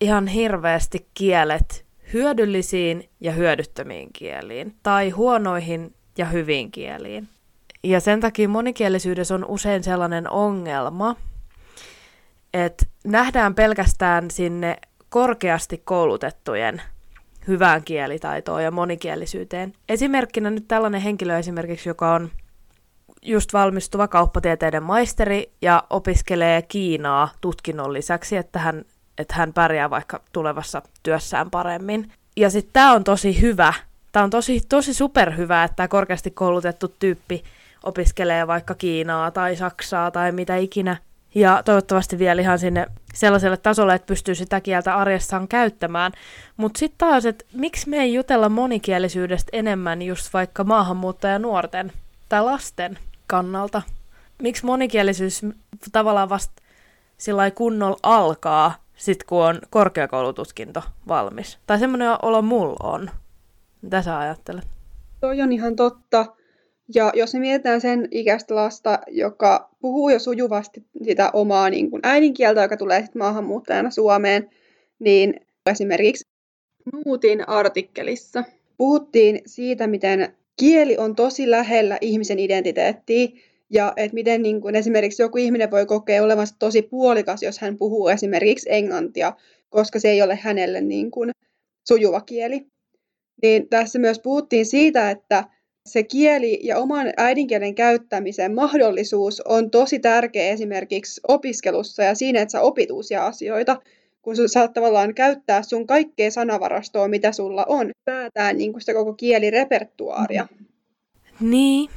ihan 0.00 0.26
hirveästi 0.26 1.06
kielet 1.14 1.86
hyödyllisiin 2.12 3.08
ja 3.20 3.32
hyödyttömiin 3.32 4.08
kieliin, 4.12 4.74
tai 4.82 5.10
huonoihin 5.10 5.94
ja 6.18 6.26
hyviin 6.26 6.70
kieliin. 6.70 7.28
Ja 7.82 8.00
sen 8.00 8.20
takia 8.20 8.48
monikielisyydessä 8.48 9.34
on 9.34 9.44
usein 9.44 9.82
sellainen 9.82 10.30
ongelma, 10.30 11.16
että 12.54 12.86
nähdään 13.04 13.54
pelkästään 13.54 14.30
sinne 14.30 14.76
korkeasti 15.08 15.82
koulutettujen 15.84 16.82
hyvään 17.48 17.84
kielitaitoon 17.84 18.64
ja 18.64 18.70
monikielisyyteen. 18.70 19.72
Esimerkkinä 19.88 20.50
nyt 20.50 20.68
tällainen 20.68 21.00
henkilö 21.00 21.38
esimerkiksi, 21.38 21.88
joka 21.88 22.14
on 22.14 22.30
just 23.22 23.52
valmistuva 23.52 24.08
kauppatieteiden 24.08 24.82
maisteri 24.82 25.50
ja 25.62 25.84
opiskelee 25.90 26.62
Kiinaa 26.62 27.28
tutkinnon 27.40 27.92
lisäksi, 27.92 28.36
että 28.36 28.58
hän, 28.58 28.84
että 29.18 29.34
hän 29.34 29.52
pärjää 29.52 29.90
vaikka 29.90 30.20
tulevassa 30.32 30.82
työssään 31.02 31.50
paremmin. 31.50 32.12
Ja 32.36 32.50
sitten 32.50 32.72
tämä 32.72 32.92
on 32.92 33.04
tosi 33.04 33.40
hyvä, 33.40 33.74
tämä 34.12 34.24
on 34.24 34.30
tosi, 34.30 34.60
tosi 34.68 34.94
superhyvä, 34.94 35.64
että 35.64 35.76
tämä 35.76 35.88
korkeasti 35.88 36.30
koulutettu 36.30 36.88
tyyppi 36.88 37.44
opiskelee 37.86 38.46
vaikka 38.46 38.74
Kiinaa 38.74 39.30
tai 39.30 39.56
Saksaa 39.56 40.10
tai 40.10 40.32
mitä 40.32 40.56
ikinä. 40.56 40.96
Ja 41.34 41.62
toivottavasti 41.64 42.18
vielä 42.18 42.42
ihan 42.42 42.58
sinne 42.58 42.86
sellaiselle 43.14 43.56
tasolle, 43.56 43.94
että 43.94 44.06
pystyy 44.06 44.34
sitä 44.34 44.60
kieltä 44.60 44.96
arjessaan 44.96 45.48
käyttämään. 45.48 46.12
Mutta 46.56 46.78
sitten 46.78 46.98
taas, 46.98 47.26
että 47.26 47.44
miksi 47.52 47.88
me 47.88 47.96
ei 47.96 48.14
jutella 48.14 48.48
monikielisyydestä 48.48 49.50
enemmän 49.52 50.02
just 50.02 50.32
vaikka 50.32 50.64
maahanmuuttajanuorten 50.64 51.92
tai 52.28 52.44
lasten 52.44 52.98
kannalta? 53.26 53.82
Miksi 54.42 54.66
monikielisyys 54.66 55.42
tavallaan 55.92 56.28
vasta 56.28 56.62
sillä 57.18 57.50
kunnolla 57.50 57.98
alkaa, 58.02 58.74
sit 58.96 59.24
kun 59.24 59.44
on 59.44 59.60
korkeakoulututkinto 59.70 60.82
valmis? 61.08 61.58
Tai 61.66 61.78
semmoinen 61.78 62.16
olo 62.22 62.42
mulla 62.42 62.76
on. 62.82 63.10
Mitä 63.82 64.02
sä 64.02 64.18
ajattelet? 64.18 64.66
Toi 65.20 65.42
on 65.42 65.52
ihan 65.52 65.76
totta. 65.76 66.35
Ja 66.94 67.12
jos 67.14 67.34
me 67.34 67.40
mietitään 67.40 67.80
sen 67.80 68.08
ikäistä 68.10 68.54
lasta, 68.54 68.98
joka 69.06 69.70
puhuu 69.80 70.08
jo 70.08 70.18
sujuvasti 70.18 70.84
sitä 71.04 71.30
omaa 71.32 71.70
niin 71.70 71.90
kuin 71.90 72.00
äidinkieltä, 72.02 72.62
joka 72.62 72.76
tulee 72.76 73.00
sitten 73.00 73.18
maahanmuuttajana 73.18 73.90
Suomeen, 73.90 74.50
niin 74.98 75.40
esimerkiksi 75.70 76.24
Nuutin 76.92 77.48
artikkelissa 77.48 78.44
puhuttiin 78.76 79.40
siitä, 79.46 79.86
miten 79.86 80.34
kieli 80.60 80.96
on 80.96 81.16
tosi 81.16 81.50
lähellä 81.50 81.98
ihmisen 82.00 82.38
identiteettiä, 82.38 83.28
ja 83.70 83.92
että 83.96 84.14
miten 84.14 84.42
niin 84.42 84.60
kuin 84.60 84.74
esimerkiksi 84.74 85.22
joku 85.22 85.38
ihminen 85.38 85.70
voi 85.70 85.86
kokea 85.86 86.22
olevansa 86.22 86.54
tosi 86.58 86.82
puolikas, 86.82 87.42
jos 87.42 87.58
hän 87.58 87.76
puhuu 87.76 88.08
esimerkiksi 88.08 88.68
englantia, 88.72 89.32
koska 89.68 90.00
se 90.00 90.10
ei 90.10 90.22
ole 90.22 90.36
hänelle 90.36 90.80
niin 90.80 91.10
kuin 91.10 91.30
sujuva 91.88 92.20
kieli. 92.20 92.66
Niin 93.42 93.68
tässä 93.68 93.98
myös 93.98 94.18
puhuttiin 94.18 94.66
siitä, 94.66 95.10
että 95.10 95.44
se 95.86 96.02
kieli 96.02 96.60
ja 96.62 96.78
oman 96.78 97.12
äidinkielen 97.16 97.74
käyttämisen 97.74 98.54
mahdollisuus 98.54 99.40
on 99.40 99.70
tosi 99.70 99.98
tärkeä 99.98 100.48
esimerkiksi 100.48 101.20
opiskelussa 101.28 102.02
ja 102.02 102.14
siinä, 102.14 102.40
että 102.40 102.52
sä 102.52 102.60
opit 102.60 102.90
uusia 102.90 103.26
asioita, 103.26 103.80
kun 104.22 104.36
sä 104.36 104.48
saat 104.48 104.72
tavallaan 104.72 105.14
käyttää 105.14 105.62
sun 105.62 105.86
kaikkea 105.86 106.30
sanavarastoa, 106.30 107.08
mitä 107.08 107.32
sulla 107.32 107.64
on, 107.68 107.90
päätää 108.04 108.52
niin 108.52 108.80
sitä 108.80 108.94
koko 108.94 109.12
kielirepertuaaria. 109.12 110.46
Niin, 111.40 111.90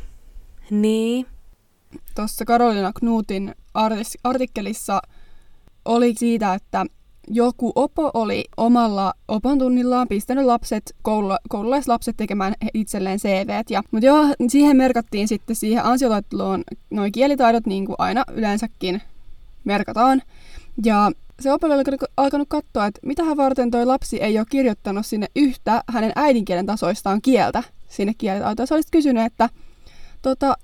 niin. 0.72 1.26
Tuossa 2.16 2.46
Karolina 2.46 2.92
Knutin 3.00 3.56
artikkelissa 4.24 5.02
oli 5.86 6.14
siitä, 6.18 6.54
että 6.54 6.86
joku 7.30 7.72
opo 7.76 8.12
oli 8.14 8.46
omalla 8.58 9.14
opon 9.28 9.60
tunnillaan 9.60 10.08
pistänyt 10.08 10.46
lapset, 10.46 10.96
koulu, 11.02 11.34
koululaislapset 11.50 12.18
tekemään 12.18 12.54
itselleen 12.74 13.20
CVt. 13.20 13.70
Ja, 13.70 13.84
mutta 13.92 14.06
joo, 14.06 14.26
siihen 14.48 14.78
merkattiin 14.78 15.28
sitten 15.28 15.56
siihen 15.56 15.86
ansioluetteloon 15.86 16.64
noin 16.90 17.12
kielitaidot, 17.12 17.66
niin 17.66 17.86
kuin 17.86 17.96
aina 18.00 18.24
yleensäkin 18.34 19.02
merkataan. 19.64 20.22
Ja 20.86 21.12
se 21.40 21.54
opo 21.54 21.68
oli 21.68 21.84
alkanut 22.18 22.48
katsoa, 22.50 22.86
että 22.86 23.00
mitä 23.06 23.24
varten 23.38 23.72
toi 23.72 23.86
lapsi 23.86 24.18
ei 24.18 24.38
ole 24.38 24.46
kirjoittanut 24.50 25.06
sinne 25.06 25.28
yhtä 25.36 25.84
hänen 25.88 26.12
äidinkielen 26.16 26.66
tasoistaan 26.66 27.22
kieltä 27.22 27.64
sinne 27.90 28.14
kielitaitoon. 28.18 28.68
Sä 28.68 28.76
olisit 28.76 28.92
kysynyt, 28.92 29.26
että 29.26 29.50
tota, 30.22 30.58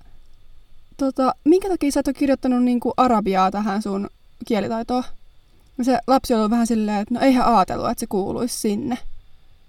tota, 0.97 1.35
minkä 1.43 1.69
takia 1.69 1.91
sä 1.91 1.99
et 1.99 2.07
ole 2.07 2.13
kirjoittanut 2.13 2.63
niin 2.63 2.79
kuin 2.79 2.93
arabiaa 2.97 3.51
tähän 3.51 3.81
sun 3.81 4.09
kielitaitoon? 4.47 5.03
Se 5.83 5.99
lapsi 6.07 6.33
oli 6.33 6.49
vähän 6.49 6.67
silleen, 6.67 6.97
että 7.01 7.13
no 7.13 7.19
eihän 7.19 7.45
ajatellut, 7.45 7.89
että 7.89 7.99
se 7.99 8.07
kuuluisi 8.07 8.57
sinne. 8.57 8.97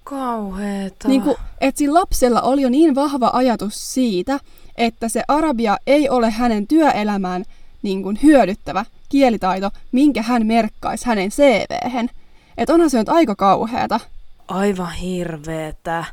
Kauheeta. 0.05 1.09
Niin 1.09 1.23
kuin, 1.23 1.37
että 1.61 1.79
sillä 1.79 2.01
lapsella 2.01 2.41
oli 2.43 2.63
jo 2.63 2.69
niin 2.69 2.95
vahva 2.95 3.31
ajatus 3.33 3.95
siitä, 3.95 4.41
että 4.77 5.09
se 5.09 5.23
arabia 5.29 5.77
ei 5.87 6.09
ole 6.09 6.31
hänen 6.31 6.67
työelämään 6.67 7.45
niin 7.83 8.03
kuin 8.03 8.19
hyödyttävä 8.23 8.85
kielitaito, 9.09 9.71
minkä 9.93 10.23
hän 10.23 10.47
merkkaisi 10.47 11.07
hänen 11.07 11.31
CVhen. 11.31 12.11
Että 12.59 12.75
onhan 12.75 12.91
se 12.91 12.99
nyt 12.99 13.09
aika 13.09 13.35
kauheata. 13.35 14.01
Aivan 14.49 14.93
hirveetä 14.93 16.05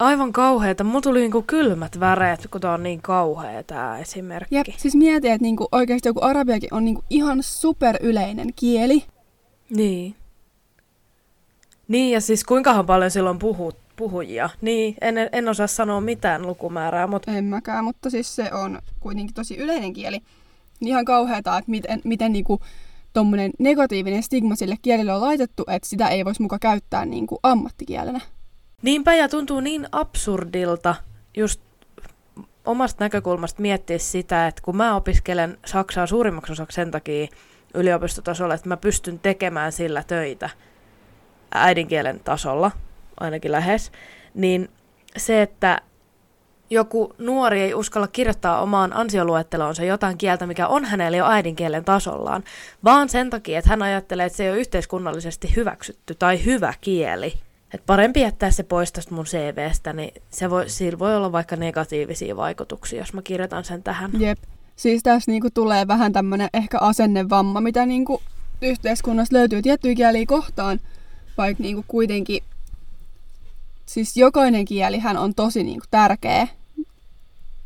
aivan 0.00 0.32
kauheeta. 0.32 0.84
Mulla 0.84 1.00
tuli 1.00 1.20
niinku 1.20 1.44
kylmät 1.46 2.00
väreet, 2.00 2.46
kun 2.50 2.60
tää 2.60 2.72
on 2.72 2.82
niin 2.82 3.02
kauhea 3.02 3.62
tää 3.62 3.98
esimerkki. 3.98 4.54
Jep, 4.54 4.66
siis 4.76 4.94
mieti, 4.94 5.28
että 5.28 5.42
niinku 5.42 5.68
oikeasti 5.72 6.08
joku 6.08 6.20
arabiakin 6.22 6.74
on 6.74 6.84
niinku 6.84 7.04
ihan 7.10 7.42
super 7.42 7.96
yleinen 8.00 8.48
kieli. 8.56 9.04
Niin. 9.70 10.14
Niin, 11.88 12.12
ja 12.12 12.20
siis 12.20 12.44
kuinkahan 12.44 12.86
paljon 12.86 13.10
silloin 13.10 13.38
puhut, 13.38 13.76
puhujia. 13.96 14.50
Niin, 14.60 14.94
en, 15.00 15.14
en 15.32 15.48
osaa 15.48 15.66
sanoa 15.66 16.00
mitään 16.00 16.46
lukumäärää, 16.46 17.06
mutta... 17.06 17.32
En 17.32 17.44
mäkään, 17.44 17.84
mutta 17.84 18.10
siis 18.10 18.36
se 18.36 18.50
on 18.52 18.78
kuitenkin 19.00 19.34
tosi 19.34 19.56
yleinen 19.56 19.92
kieli. 19.92 20.20
Niin 20.80 20.88
ihan 20.88 21.04
kauheata, 21.04 21.58
että 21.58 21.70
miten, 21.70 22.00
miten 22.04 22.32
niinku 22.32 22.60
tommonen 23.12 23.50
negatiivinen 23.58 24.22
stigma 24.22 24.56
sille 24.56 24.76
kielelle 24.82 25.12
on 25.12 25.20
laitettu, 25.20 25.64
että 25.68 25.88
sitä 25.88 26.08
ei 26.08 26.24
voisi 26.24 26.42
muka 26.42 26.58
käyttää 26.58 27.04
niinku 27.04 27.38
ammattikielenä. 27.42 28.20
Niinpä 28.82 29.14
ja 29.14 29.28
tuntuu 29.28 29.60
niin 29.60 29.88
absurdilta 29.92 30.94
just 31.36 31.60
omasta 32.64 33.04
näkökulmasta 33.04 33.62
miettiä 33.62 33.98
sitä, 33.98 34.46
että 34.46 34.62
kun 34.62 34.76
mä 34.76 34.96
opiskelen 34.96 35.58
Saksaa 35.66 36.06
suurimmaksi 36.06 36.52
osaksi 36.52 36.74
sen 36.74 36.90
takia 36.90 37.26
yliopistotasolla, 37.74 38.54
että 38.54 38.68
mä 38.68 38.76
pystyn 38.76 39.18
tekemään 39.18 39.72
sillä 39.72 40.04
töitä 40.06 40.50
äidinkielen 41.54 42.20
tasolla, 42.20 42.70
ainakin 43.20 43.52
lähes, 43.52 43.92
niin 44.34 44.68
se, 45.16 45.42
että 45.42 45.80
joku 46.70 47.14
nuori 47.18 47.60
ei 47.60 47.74
uskalla 47.74 48.08
kirjoittaa 48.08 48.62
omaan 48.62 48.92
ansioluetteloonsa 48.92 49.84
jotain 49.84 50.18
kieltä, 50.18 50.46
mikä 50.46 50.68
on 50.68 50.84
hänelle 50.84 51.16
jo 51.16 51.26
äidinkielen 51.26 51.84
tasollaan, 51.84 52.44
vaan 52.84 53.08
sen 53.08 53.30
takia, 53.30 53.58
että 53.58 53.70
hän 53.70 53.82
ajattelee, 53.82 54.26
että 54.26 54.36
se 54.36 54.44
ei 54.44 54.50
ole 54.50 54.58
yhteiskunnallisesti 54.58 55.56
hyväksytty 55.56 56.14
tai 56.14 56.44
hyvä 56.44 56.74
kieli– 56.80 57.34
et 57.74 57.86
parempi 57.86 58.20
jättää 58.20 58.50
se 58.50 58.62
pois 58.62 58.92
tästä 58.92 59.14
mun 59.14 59.24
CVstä, 59.24 59.92
niin 59.92 60.22
se 60.30 60.50
voi, 60.50 60.70
sillä 60.70 60.98
voi 60.98 61.16
olla 61.16 61.32
vaikka 61.32 61.56
negatiivisia 61.56 62.36
vaikutuksia, 62.36 62.98
jos 62.98 63.12
mä 63.12 63.22
kirjoitan 63.22 63.64
sen 63.64 63.82
tähän. 63.82 64.10
Jep. 64.18 64.38
Siis 64.76 65.02
tässä 65.02 65.30
niinku 65.30 65.48
tulee 65.54 65.88
vähän 65.88 66.12
tämmönen 66.12 66.48
ehkä 66.54 66.78
asennevamma, 66.78 67.60
mitä 67.60 67.86
niinku 67.86 68.22
yhteiskunnassa 68.62 69.36
löytyy 69.36 69.62
tiettyjä 69.62 69.94
kieliä 69.94 70.26
kohtaan, 70.26 70.80
vaikka 71.38 71.62
niinku 71.62 71.84
kuitenkin 71.88 72.42
siis 73.86 74.16
jokainen 74.16 74.64
kielihän 74.64 75.16
on 75.16 75.34
tosi 75.34 75.62
niinku 75.64 75.86
tärkeä. 75.90 76.48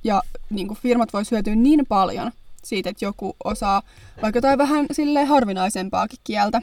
Ja 0.04 0.22
niinku 0.50 0.74
firmat 0.74 1.12
vois 1.12 1.30
hyötyä 1.30 1.54
niin 1.54 1.86
paljon 1.88 2.32
siitä, 2.64 2.90
että 2.90 3.04
joku 3.04 3.36
osaa 3.44 3.82
vaikka 4.22 4.38
jotain 4.38 4.58
vähän 4.58 4.86
sille 4.92 5.24
harvinaisempaakin 5.24 6.18
kieltä. 6.24 6.60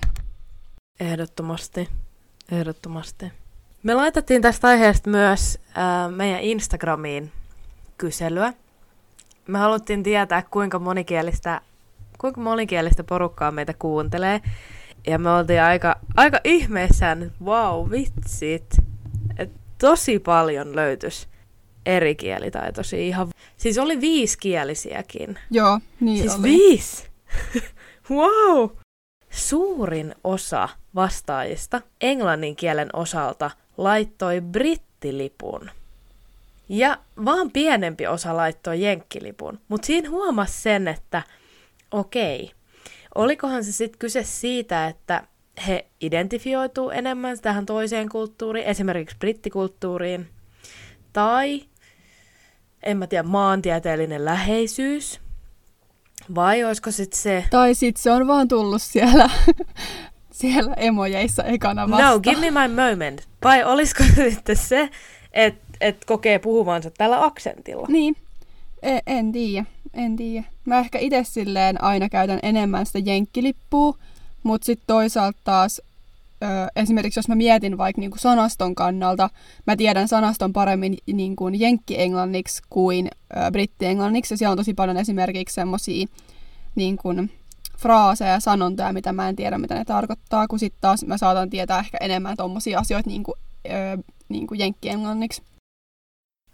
Ehdottomasti. 1.00 1.89
Ehdottomasti. 2.51 3.31
Me 3.84 3.93
laitettiin 3.93 4.41
tästä 4.41 4.67
aiheesta 4.67 5.10
myös 5.10 5.60
äh, 5.67 6.12
meidän 6.15 6.39
Instagramiin 6.39 7.31
kyselyä. 7.98 8.53
Me 9.48 9.60
haluttiin 9.60 10.03
tietää, 10.03 10.43
kuinka 10.51 10.79
monikielistä, 10.79 11.62
kuinka 12.17 12.41
monikielistä 12.41 13.03
porukkaa 13.03 13.51
meitä 13.51 13.74
kuuntelee. 13.74 14.41
Ja 15.08 15.20
me 15.20 15.29
oltiin 15.29 15.62
aika, 15.62 15.96
aika 16.15 16.39
ihmeissään, 16.43 17.24
että 17.24 17.43
wow, 17.46 17.91
vitsit. 17.91 18.77
Et 19.38 19.51
tosi 19.77 20.20
paljon 20.20 20.75
löytys 20.75 21.27
eri 21.86 22.15
kielitaitoisia. 22.15 23.00
Ihan, 23.00 23.27
siis 23.58 23.77
oli 23.77 24.01
viisikielisiäkin. 24.01 25.39
Joo, 25.51 25.79
niin 26.00 26.17
siis 26.17 26.36
oli. 26.36 26.43
viisi! 26.43 27.10
wow! 28.10 28.70
Suurin 29.32 30.16
osa 30.24 30.70
vastaajista 30.96 31.82
englannin 32.02 32.56
kielen 32.56 32.90
osalta 32.94 33.52
laittoi 33.78 34.42
brittilipun. 34.42 35.72
Ja 36.70 36.98
vaan 37.26 37.52
pienempi 37.52 38.08
osa 38.08 38.38
laittoi 38.38 38.82
jenkkilipun. 38.82 39.60
Mutta 39.68 39.86
siinä 39.86 40.10
huomasi 40.10 40.62
sen, 40.62 40.88
että 40.88 41.22
okei, 41.92 42.52
olikohan 43.16 43.64
se 43.64 43.72
sitten 43.72 44.00
kyse 44.00 44.24
siitä, 44.24 44.88
että 44.88 45.28
he 45.68 45.86
identifioituu 46.02 46.90
enemmän 46.90 47.40
tähän 47.42 47.66
toiseen 47.66 48.10
kulttuuriin, 48.10 48.66
esimerkiksi 48.66 49.18
brittikulttuuriin, 49.18 50.30
tai 51.14 51.64
en 52.84 52.98
mä 52.98 53.08
tiedä, 53.08 53.24
maantieteellinen 53.24 54.26
läheisyys, 54.26 55.22
vai 56.36 56.63
olisiko 56.63 56.92
sitten 56.92 57.20
se... 57.20 57.46
Tai 57.50 57.75
sitten 57.75 58.04
se 58.04 58.12
on 58.12 58.28
vaan 58.28 58.48
tullut 58.48 58.82
siellä, 58.82 59.30
siellä 60.32 60.74
emojeissa 60.74 61.44
ekana 61.44 61.90
vasta. 61.90 62.10
No, 62.10 62.20
give 62.20 62.51
me 62.51 62.68
my 62.68 62.75
moment. 62.75 63.28
Vai 63.44 63.63
olisiko 63.63 64.04
sitten 64.30 64.58
se, 64.58 64.90
että 65.34 65.72
et 65.82 66.06
kokee 66.06 66.40
puhuvansa 66.40 66.92
tällä 66.92 67.24
aksentilla? 67.24 67.88
Niin, 67.90 68.16
e- 68.82 69.00
en 69.08 69.32
tiedä, 69.32 69.66
en 69.94 70.16
tiedä. 70.16 70.48
Mä 70.66 70.80
ehkä 70.80 71.00
itse 71.00 71.24
silleen 71.24 71.84
aina 71.84 72.10
käytän 72.10 72.40
enemmän 72.44 72.86
sitä 72.86 73.00
jenkkilippua, 73.00 73.98
mutta 74.44 74.66
sitten 74.66 74.88
toisaalta 74.88 75.40
taas 75.44 75.82
esimerkiksi 76.75 77.17
jos 77.19 77.27
mä 77.27 77.36
mietin 77.36 77.77
vaikka 77.77 78.00
niin 78.00 78.12
kuin 78.12 78.19
sanaston 78.19 78.75
kannalta, 78.75 79.29
mä 79.67 79.75
tiedän 79.75 80.07
sanaston 80.07 80.53
paremmin 80.53 80.98
niin 81.13 81.36
kuin 81.36 81.60
jenkki-englanniksi 81.60 82.62
kuin 82.69 83.07
ö, 83.07 83.51
britti-englanniksi, 83.51 84.33
ja 84.33 84.38
siellä 84.38 84.51
on 84.51 84.57
tosi 84.57 84.74
paljon 84.74 84.98
esimerkiksi 84.98 85.53
semmoisia 85.53 86.05
niin 86.75 86.98
kuin, 86.98 87.31
fraaseja 87.77 88.31
ja 88.31 88.39
sanontoja, 88.39 88.93
mitä 88.93 89.13
mä 89.13 89.29
en 89.29 89.36
tiedä, 89.36 89.57
mitä 89.57 89.75
ne 89.75 89.86
tarkoittaa, 89.86 90.48
kun 90.48 90.60
sitten 90.60 90.81
taas 90.81 91.05
mä 91.05 91.17
saatan 91.17 91.50
tietää 91.50 91.79
ehkä 91.79 91.98
enemmän 92.01 92.38
tommosia 92.38 92.79
asioita 92.79 93.10
niin 93.10 93.24
kuin, 93.24 93.36
ö, 93.65 94.03
niin 94.29 94.48
jenkki-englanniksi. 94.53 95.41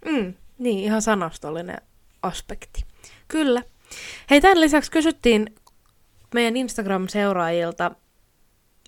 Mm, 0.04 0.34
niin, 0.58 0.78
ihan 0.78 1.02
sanastollinen 1.02 1.80
aspekti. 2.22 2.84
Kyllä. 3.28 3.62
Hei, 4.30 4.40
tämän 4.40 4.60
lisäksi 4.60 4.90
kysyttiin 4.90 5.54
meidän 6.34 6.56
Instagram-seuraajilta 6.56 7.90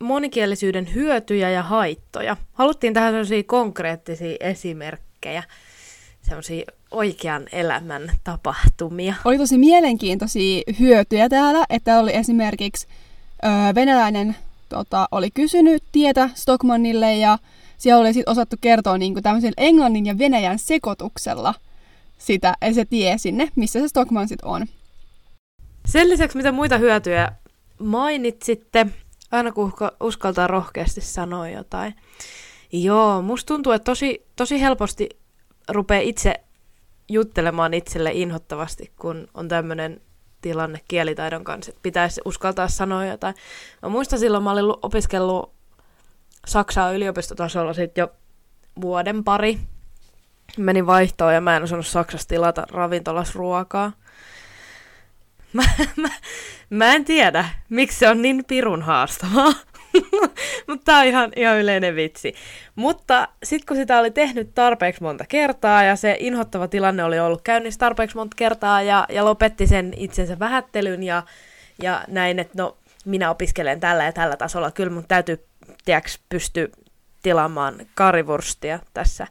monikielisyyden 0.00 0.95
hyötyjä 0.95 1.50
ja 1.50 1.62
haittoja. 1.62 2.37
Haluttiin 2.52 2.95
tähän 2.95 3.12
sellaisia 3.12 3.42
konkreettisia 3.42 4.37
esimerkkejä, 4.40 5.42
sellaisia 6.23 6.64
oikean 6.90 7.47
elämän 7.52 8.12
tapahtumia. 8.25 9.14
Oli 9.25 9.38
tosi 9.38 9.59
mielenkiintoisia 9.59 10.62
hyötyjä 10.80 11.28
täällä, 11.28 11.64
että 11.71 11.99
oli 11.99 12.16
esimerkiksi 12.16 12.87
ö, 13.45 13.75
venäläinen 13.75 14.37
tota, 14.69 15.09
oli 15.12 15.30
kysynyt 15.30 15.83
tietä 15.92 16.30
Stockmannille 16.35 17.16
ja 17.16 17.38
siellä 17.78 18.00
oli 18.00 18.12
sitten 18.12 18.33
osattu 18.33 18.57
kertoa 18.61 18.99
niin 18.99 19.12
kuin 19.12 19.23
tämmöisen 19.23 19.52
englannin 19.57 20.07
ja 20.07 20.19
venäjän 20.19 20.59
sekoituksella 20.59 21.54
sitä, 22.19 22.54
se 22.73 22.85
tie 22.85 23.19
sinne, 23.19 23.49
missä 23.57 23.80
se 23.80 23.88
Stockman 23.88 24.28
sitten 24.28 24.49
on. 24.49 24.66
Sen 25.87 26.09
lisäksi, 26.09 26.37
mitä 26.37 26.52
muita 26.52 26.78
hyötyjä 26.78 27.33
mainitsitte, 27.78 28.87
aina 29.33 29.53
kun 29.53 29.73
uskaltaa 30.01 30.47
rohkeasti 30.47 31.01
sanoa 31.01 31.49
jotain. 31.49 31.95
Joo, 32.73 33.23
musta 33.23 33.47
tuntuu, 33.49 33.73
että 33.73 33.85
tosi, 33.85 34.27
tosi 34.37 34.61
helposti 34.61 35.09
rupeaa 35.69 36.01
itse 36.01 36.35
juttelemaan 37.09 37.75
itselle 37.75 38.11
inhottavasti, 38.13 38.93
kun 39.01 39.29
on 39.35 39.49
tämmöinen 39.49 40.01
tilanne 40.41 40.81
kielitaidon 40.89 41.45
kanssa, 41.45 41.71
että 41.71 41.83
pitäisi 41.83 42.21
uskaltaa 42.25 42.69
sanoa 42.69 43.07
jotain. 43.07 43.35
Mä 43.83 43.89
muistan 43.89 44.19
silloin, 44.19 44.45
mä 44.45 44.51
olin 44.51 44.65
opiskellut 44.83 45.53
Saksaa 46.47 46.93
yliopistotasolla 46.93 47.73
sitten 47.73 48.03
jo 48.03 48.13
vuoden 48.81 49.25
pari. 49.25 49.59
Menin 50.59 50.87
vaihtoon 50.87 51.35
ja 51.35 51.41
mä 51.41 51.57
en 51.57 51.63
osannut 51.63 51.87
Saksassa 51.87 52.29
tilata 52.29 52.67
ravintolas 52.71 53.35
ruokaa. 53.35 53.93
Mä, 55.52 55.62
mä, 55.97 56.09
mä 56.71 56.95
en 56.95 57.04
tiedä, 57.04 57.45
miksi 57.69 57.99
se 57.99 58.09
on 58.09 58.23
niin 58.23 58.45
pirun 58.45 58.83
haastavaa. 58.83 59.52
Mutta 60.66 60.85
tää 60.85 60.99
on 60.99 61.07
ihan, 61.07 61.33
ihan 61.37 61.59
yleinen 61.59 61.97
vitsi. 61.97 62.35
Mutta 62.75 63.28
sitten 63.42 63.66
kun 63.66 63.76
sitä 63.76 63.99
oli 63.99 64.11
tehnyt 64.11 64.54
tarpeeksi 64.54 65.02
monta 65.02 65.25
kertaa 65.28 65.83
ja 65.83 65.97
se 65.97 66.16
inhottava 66.21 66.69
tilanne 66.69 67.04
oli 67.04 67.21
ollut 67.21 67.42
käynnissä 67.42 67.78
tarpeeksi 67.78 68.16
monta 68.16 68.35
kertaa 68.37 68.83
ja, 68.83 69.07
ja 69.09 69.25
lopetti 69.25 69.66
sen 69.66 69.92
itsensä 69.97 70.38
vähättelyn 70.38 71.02
ja, 71.02 71.23
ja 71.83 72.04
näin, 72.09 72.38
että 72.38 72.62
no 72.62 72.76
minä 73.04 73.30
opiskelen 73.30 73.80
tällä 73.80 74.04
ja 74.04 74.12
tällä 74.12 74.37
tasolla, 74.37 74.71
kyllä 74.71 74.92
mun 74.92 75.04
täytyy 75.09 75.45
tiedäks, 75.85 76.19
pysty 76.28 76.73
tilaamaan 77.23 77.87
karivurstia 77.95 78.78
tässä. 78.95 79.26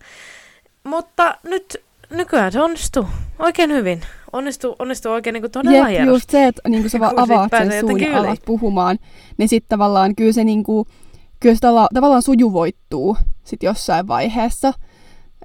Mutta 0.84 1.38
nyt 1.44 1.84
nykyään 2.10 2.52
se 2.52 2.62
onnistuu 2.62 3.06
oikein 3.40 3.72
hyvin. 3.72 4.02
Onnistuu, 4.34 4.76
onnistuu 4.80 5.12
oikein 5.12 5.34
niin 5.34 5.42
kuin 5.42 5.52
todella 5.52 5.78
Jep, 5.78 5.88
hienosti. 5.88 6.10
just 6.10 6.30
se, 6.30 6.48
että 6.48 6.70
niin 6.70 6.90
sä 6.90 7.00
vaan 7.00 7.20
avaat 7.24 7.52
sen 7.58 7.80
suun 7.80 8.02
ja 8.02 8.20
alat 8.20 8.40
puhumaan, 8.46 9.00
niin 9.38 9.50
sitten 9.50 9.70
tavallaan 9.70 10.16
kyllä 10.16 10.32
se, 10.32 10.44
niin 10.44 10.64
kuin, 10.64 10.88
kyllä 11.40 11.56
se 11.56 11.62
tala, 11.62 11.88
tavallaan 11.94 12.22
sujuvoittuu 12.22 13.18
sit 13.44 13.64
jossain 13.64 14.08
vaiheessa. 14.08 14.74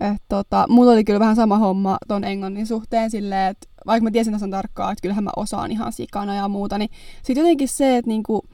Et, 0.00 0.22
tota, 0.28 0.66
mulla 0.68 0.92
oli 0.92 1.04
kyllä 1.04 1.20
vähän 1.20 1.36
sama 1.36 1.58
homma 1.58 1.98
ton 2.08 2.24
englannin 2.24 2.66
suhteen 2.66 3.10
silleen, 3.10 3.50
että 3.50 3.68
vaikka 3.86 4.04
mä 4.04 4.10
tiesin 4.10 4.32
tasan 4.32 4.50
tarkkaan, 4.50 4.92
että 4.92 5.02
kyllähän 5.02 5.24
mä 5.24 5.30
osaan 5.36 5.70
ihan 5.70 5.92
sikana 5.92 6.34
ja 6.34 6.48
muuta, 6.48 6.78
niin 6.78 6.90
sitten 7.22 7.42
jotenkin 7.42 7.68
se, 7.68 7.96
että 7.96 8.08
niinku, 8.08 8.44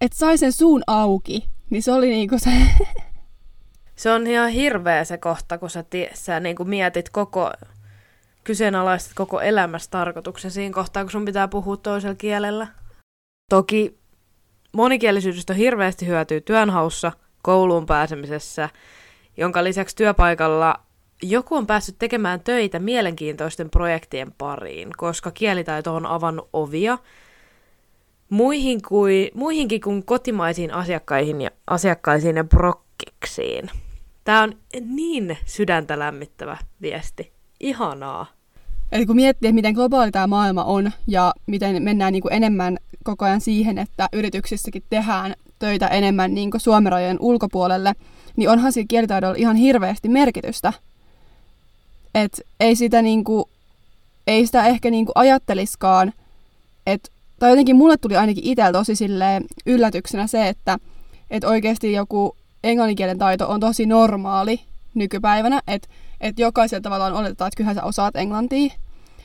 et 0.00 0.12
sai 0.12 0.38
sen 0.38 0.52
suun 0.52 0.82
auki, 0.86 1.48
niin 1.70 1.82
se 1.82 1.92
oli 1.92 2.08
niinku 2.08 2.38
se... 2.38 2.50
se 3.98 4.10
on 4.10 4.26
ihan 4.26 4.50
hirveä 4.50 5.04
se 5.04 5.18
kohta, 5.18 5.58
kun 5.58 5.70
sä, 5.70 5.82
tie, 5.82 6.10
sä 6.14 6.40
niinku 6.40 6.64
mietit 6.64 7.10
koko, 7.10 7.52
kyseenalaistat 8.44 9.12
koko 9.14 9.40
elämässä 9.40 9.90
tarkoituksen 9.90 10.50
siinä 10.50 10.74
kohtaa, 10.74 11.04
kun 11.04 11.10
sun 11.10 11.24
pitää 11.24 11.48
puhua 11.48 11.76
toisella 11.76 12.14
kielellä. 12.14 12.66
Toki 13.50 13.98
monikielisyydestä 14.72 15.54
hirveästi 15.54 16.06
hyötyy 16.06 16.40
työnhaussa, 16.40 17.12
kouluun 17.42 17.86
pääsemisessä, 17.86 18.68
jonka 19.36 19.64
lisäksi 19.64 19.96
työpaikalla 19.96 20.74
joku 21.22 21.54
on 21.54 21.66
päässyt 21.66 21.96
tekemään 21.98 22.40
töitä 22.40 22.78
mielenkiintoisten 22.78 23.70
projektien 23.70 24.32
pariin, 24.38 24.88
koska 24.96 25.30
kielitaito 25.30 25.94
on 25.94 26.06
avannut 26.06 26.48
ovia 26.52 26.98
muihin 28.30 28.82
kuin, 28.88 29.30
muihinkin 29.34 29.80
kuin 29.80 30.04
kotimaisiin 30.04 30.74
asiakkaisiin 30.74 31.40
ja, 31.40 31.50
asiakkaisiin 31.66 32.36
ja 32.36 32.44
brokkiksiin. 32.44 33.70
Tämä 34.28 34.42
on 34.42 34.52
niin 34.80 35.38
sydäntä 35.44 35.98
lämmittävä 35.98 36.56
viesti. 36.82 37.32
Ihanaa. 37.60 38.26
Eli 38.92 39.06
kun 39.06 39.16
miettii, 39.16 39.52
miten 39.52 39.74
globaali 39.74 40.10
tämä 40.10 40.26
maailma 40.26 40.64
on 40.64 40.92
ja 41.06 41.34
miten 41.46 41.82
mennään 41.82 42.12
niin 42.12 42.22
kuin 42.22 42.32
enemmän 42.32 42.78
koko 43.04 43.24
ajan 43.24 43.40
siihen, 43.40 43.78
että 43.78 44.08
yrityksissäkin 44.12 44.82
tehdään 44.90 45.34
töitä 45.58 45.86
enemmän 45.86 46.34
niin 46.34 46.50
kuin 46.50 46.60
Suomen 46.60 46.92
rajojen 46.92 47.16
ulkopuolelle, 47.20 47.94
niin 48.36 48.50
onhan 48.50 48.72
sillä 48.72 48.86
kielitaidolla 48.88 49.34
ihan 49.38 49.56
hirveästi 49.56 50.08
merkitystä. 50.08 50.72
Et 52.14 52.40
ei 52.60 52.76
sitä, 52.76 53.02
niin 53.02 53.24
kuin, 53.24 53.44
ei 54.26 54.46
sitä 54.46 54.66
ehkä 54.66 54.90
niin 54.90 55.06
kuin 55.06 55.12
ajatteliskaan, 55.14 56.12
että 56.86 57.10
tai 57.38 57.50
jotenkin 57.50 57.76
mulle 57.76 57.96
tuli 57.96 58.16
ainakin 58.16 58.44
itsellä 58.44 58.72
tosi 58.72 58.94
yllätyksenä 59.66 60.26
se, 60.26 60.48
että, 60.48 60.78
että 61.30 61.48
oikeasti 61.48 61.92
joku 61.92 62.36
englanninkielen 62.64 63.18
taito 63.18 63.48
on 63.48 63.60
tosi 63.60 63.86
normaali 63.86 64.60
nykypäivänä, 64.94 65.60
että, 65.68 65.88
että 66.20 66.42
jokaisella 66.42 66.82
tavallaan 66.82 67.12
oletetaan, 67.12 67.48
että 67.48 67.56
kyllähän 67.56 67.76
sä 67.76 67.84
osaat 67.84 68.16
englantia. 68.16 68.74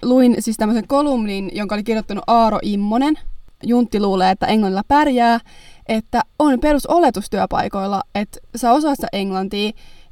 Luin 0.02 0.36
siis 0.40 0.58
tämmöisen 0.58 0.88
kolumnin, 0.88 1.52
jonka 1.54 1.76
oli 1.76 1.84
kirjoittanut 1.84 2.24
Aaro 2.28 2.60
Immonen. 2.62 3.20
Juntti 3.66 4.00
luulee, 4.00 4.32
että 4.32 4.46
englannilla 4.46 4.84
pärjää, 4.88 5.40
että 5.88 6.22
on 6.40 6.60
perusoletus 6.60 7.30
työpaikoilla, 7.30 8.04
että 8.16 8.40
sä 8.56 8.72
osaat 8.72 8.96
sitä 8.96 9.08
englantia, 9.14 9.72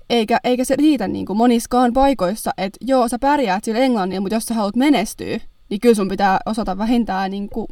eikä, 0.10 0.39
eikä 0.43 0.65
se 0.65 0.75
riitä 0.75 1.07
niin 1.07 1.25
kuin 1.25 1.38
moniskaan 1.38 1.93
paikoissa, 1.93 2.51
että 2.57 2.77
joo, 2.81 3.07
sä 3.07 3.19
pärjäät 3.19 3.63
sillä 3.63 3.79
englannilla, 3.79 4.21
mutta 4.21 4.36
jos 4.36 4.43
sä 4.43 4.53
haluat 4.53 4.75
menestyä, 4.75 5.39
niin 5.69 5.79
kyllä 5.81 5.95
sun 5.95 6.07
pitää 6.07 6.39
osata 6.45 6.77
vähintään 6.77 7.31
niin 7.31 7.49
kuin 7.49 7.67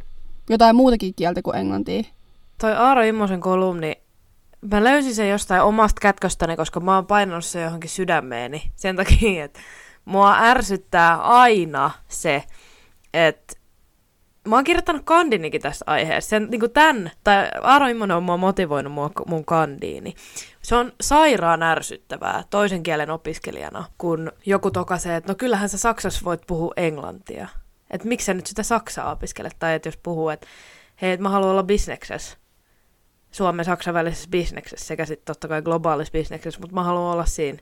jotain 0.50 0.76
muutakin 0.76 1.14
kieltä 1.16 1.42
kuin 1.42 1.56
englantia. 1.56 2.02
Toi 2.60 2.72
Aaro 2.72 3.02
Immosen 3.02 3.40
kolumni, 3.40 3.92
mä 4.60 4.84
löysin 4.84 5.14
sen 5.14 5.28
jostain 5.28 5.62
omasta 5.62 6.00
kätköstäni, 6.00 6.56
koska 6.56 6.80
mä 6.80 6.94
oon 6.94 7.06
painanut 7.06 7.44
se 7.44 7.62
johonkin 7.62 7.90
sydämeeni. 7.90 8.72
Sen 8.76 8.96
takia, 8.96 9.44
että 9.44 9.60
mua 10.04 10.36
ärsyttää 10.38 11.16
aina 11.16 11.90
se, 12.08 12.44
että 13.14 13.54
mä 14.48 14.54
oon 14.54 14.64
kirjoittanut 14.64 15.02
kandinikin 15.04 15.62
tästä 15.62 15.84
aiheesta. 15.86 16.28
Sen, 16.30 16.48
niin 16.50 16.60
kuin 16.60 16.72
tämän, 16.72 17.10
tai 17.24 17.48
Aaro 17.62 17.86
Immonen 17.86 18.16
on 18.16 18.22
mua 18.22 18.36
motivoinut 18.36 18.92
mua, 18.92 19.10
mun 19.26 19.44
kandiini. 19.44 20.14
Se 20.62 20.76
on 20.76 20.92
sairaan 21.00 21.62
ärsyttävää 21.62 22.44
toisen 22.50 22.82
kielen 22.82 23.10
opiskelijana, 23.10 23.84
kun 23.98 24.32
joku 24.46 24.70
tokaisee, 24.70 25.16
että 25.16 25.32
no 25.32 25.36
kyllähän 25.36 25.68
sä 25.68 25.78
Saksassa 25.78 26.24
voit 26.24 26.40
puhua 26.46 26.72
englantia 26.76 27.48
että 27.90 28.08
miksi 28.08 28.24
sä 28.24 28.34
nyt 28.34 28.46
sitä 28.46 28.62
Saksaa 28.62 29.12
opiskelet, 29.12 29.56
tai 29.58 29.74
että 29.74 29.88
jos 29.88 29.96
puhuu, 29.96 30.28
että 30.28 30.46
hei, 31.02 31.12
että 31.12 31.22
mä 31.22 31.28
haluan 31.28 31.50
olla 31.50 31.62
bisneksessä, 31.62 32.36
Suomen 33.30 33.64
Saksan 33.64 33.94
välisessä 33.94 34.30
bisneksessä 34.30 34.86
sekä 34.86 35.06
sitten 35.06 35.26
totta 35.26 35.48
kai 35.48 35.62
globaalissa 35.62 36.12
bisneksessä, 36.12 36.60
mutta 36.60 36.74
mä 36.74 36.84
haluan 36.84 37.12
olla 37.12 37.26
siinä, 37.26 37.58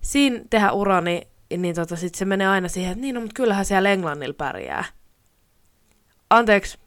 siinä 0.00 0.40
tehdä 0.50 0.72
urani, 0.72 1.22
niin 1.56 1.74
tota, 1.74 1.96
sitten 1.96 2.18
se 2.18 2.24
menee 2.24 2.46
aina 2.46 2.68
siihen, 2.68 2.92
että 2.92 3.02
niin, 3.02 3.14
no, 3.14 3.20
mutta 3.20 3.34
kyllähän 3.34 3.64
siellä 3.64 3.90
Englannilla 3.90 4.34
pärjää. 4.34 4.84
Anteeksi, 6.30 6.78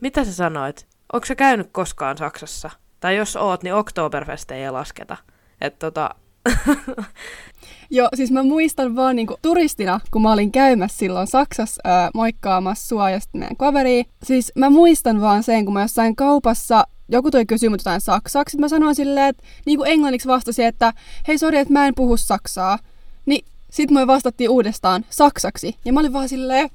mitä 0.00 0.24
sä 0.24 0.32
sanoit? 0.32 0.86
Onko 1.12 1.26
sä 1.26 1.34
käynyt 1.34 1.68
koskaan 1.72 2.18
Saksassa? 2.18 2.70
Tai 3.00 3.16
jos 3.16 3.36
oot, 3.36 3.62
niin 3.62 3.74
Oktoberfest 3.74 4.50
ei 4.50 4.70
lasketa. 4.70 5.16
Että 5.60 5.78
tota, 5.78 6.10
Joo, 7.90 8.08
siis 8.14 8.30
mä 8.30 8.42
muistan 8.42 8.96
vaan 8.96 9.16
niinku 9.16 9.36
turistina, 9.42 10.00
kun 10.10 10.22
mä 10.22 10.32
olin 10.32 10.52
käymässä 10.52 10.98
silloin 10.98 11.26
Saksassa 11.26 11.80
ää, 11.84 12.10
moikkaamassa 12.14 12.88
sua 12.88 13.10
ja 13.10 13.20
sitten 13.20 13.38
meidän 13.38 13.56
kaveria. 13.56 14.04
Siis 14.22 14.52
mä 14.56 14.70
muistan 14.70 15.20
vaan 15.20 15.42
sen, 15.42 15.64
kun 15.64 15.74
mä 15.74 15.82
jossain 15.82 16.16
kaupassa 16.16 16.86
joku 17.08 17.30
toi 17.30 17.46
kysymys 17.46 17.80
jotain 17.80 18.00
saksaksi, 18.00 18.58
mä 18.58 18.68
sanoin 18.68 18.94
silleen, 18.94 19.28
että 19.28 19.42
niin 19.66 19.78
kuin 19.78 19.90
englanniksi 19.90 20.28
vastasi, 20.28 20.64
että 20.64 20.92
hei 21.28 21.38
sori, 21.38 21.58
että 21.58 21.72
mä 21.72 21.86
en 21.86 21.94
puhu 21.94 22.16
saksaa. 22.16 22.78
Niin 23.26 23.46
sit 23.70 23.90
me 23.90 24.06
vastattiin 24.06 24.50
uudestaan 24.50 25.04
saksaksi. 25.10 25.76
Ja 25.84 25.92
mä 25.92 26.00
olin 26.00 26.12
vaan 26.12 26.28
silleen, 26.28 26.70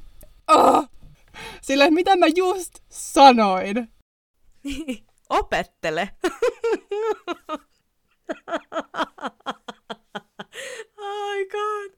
oh! 0.47 0.89
silleen, 1.61 1.93
mitä 1.93 2.15
mä 2.15 2.25
just 2.35 2.79
sanoin. 2.89 3.89
Opettele. 5.29 6.09
oh 10.97 11.35
god. 11.51 11.91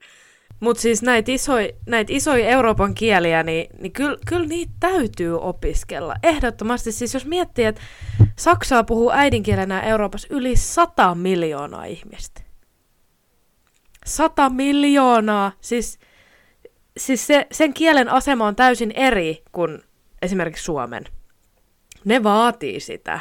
Mutta 0.62 0.82
siis 0.82 1.02
näitä 1.02 1.32
isoja 1.32 1.68
näit 1.86 2.10
isoi 2.10 2.42
Euroopan 2.42 2.94
kieliä, 2.94 3.42
niin, 3.42 3.66
niin 3.80 3.92
kyllä 3.92 4.16
kyl 4.26 4.46
niitä 4.48 4.72
täytyy 4.80 5.40
opiskella. 5.40 6.14
Ehdottomasti 6.22 6.92
siis 6.92 7.14
jos 7.14 7.26
miettii, 7.26 7.64
että 7.64 7.80
Saksaa 8.38 8.84
puhuu 8.84 9.10
äidinkielenä 9.10 9.80
Euroopassa 9.80 10.28
yli 10.30 10.56
100 10.56 11.14
miljoonaa 11.14 11.84
ihmistä. 11.84 12.40
100 14.06 14.50
miljoonaa! 14.50 15.52
Siis, 15.60 15.98
siis 16.96 17.26
se, 17.26 17.46
sen 17.52 17.74
kielen 17.74 18.08
asema 18.08 18.46
on 18.46 18.56
täysin 18.56 18.90
eri 18.90 19.42
kuin 19.52 19.82
esimerkiksi 20.22 20.64
Suomen. 20.64 21.04
Ne 22.04 22.22
vaatii 22.22 22.80
sitä. 22.80 23.20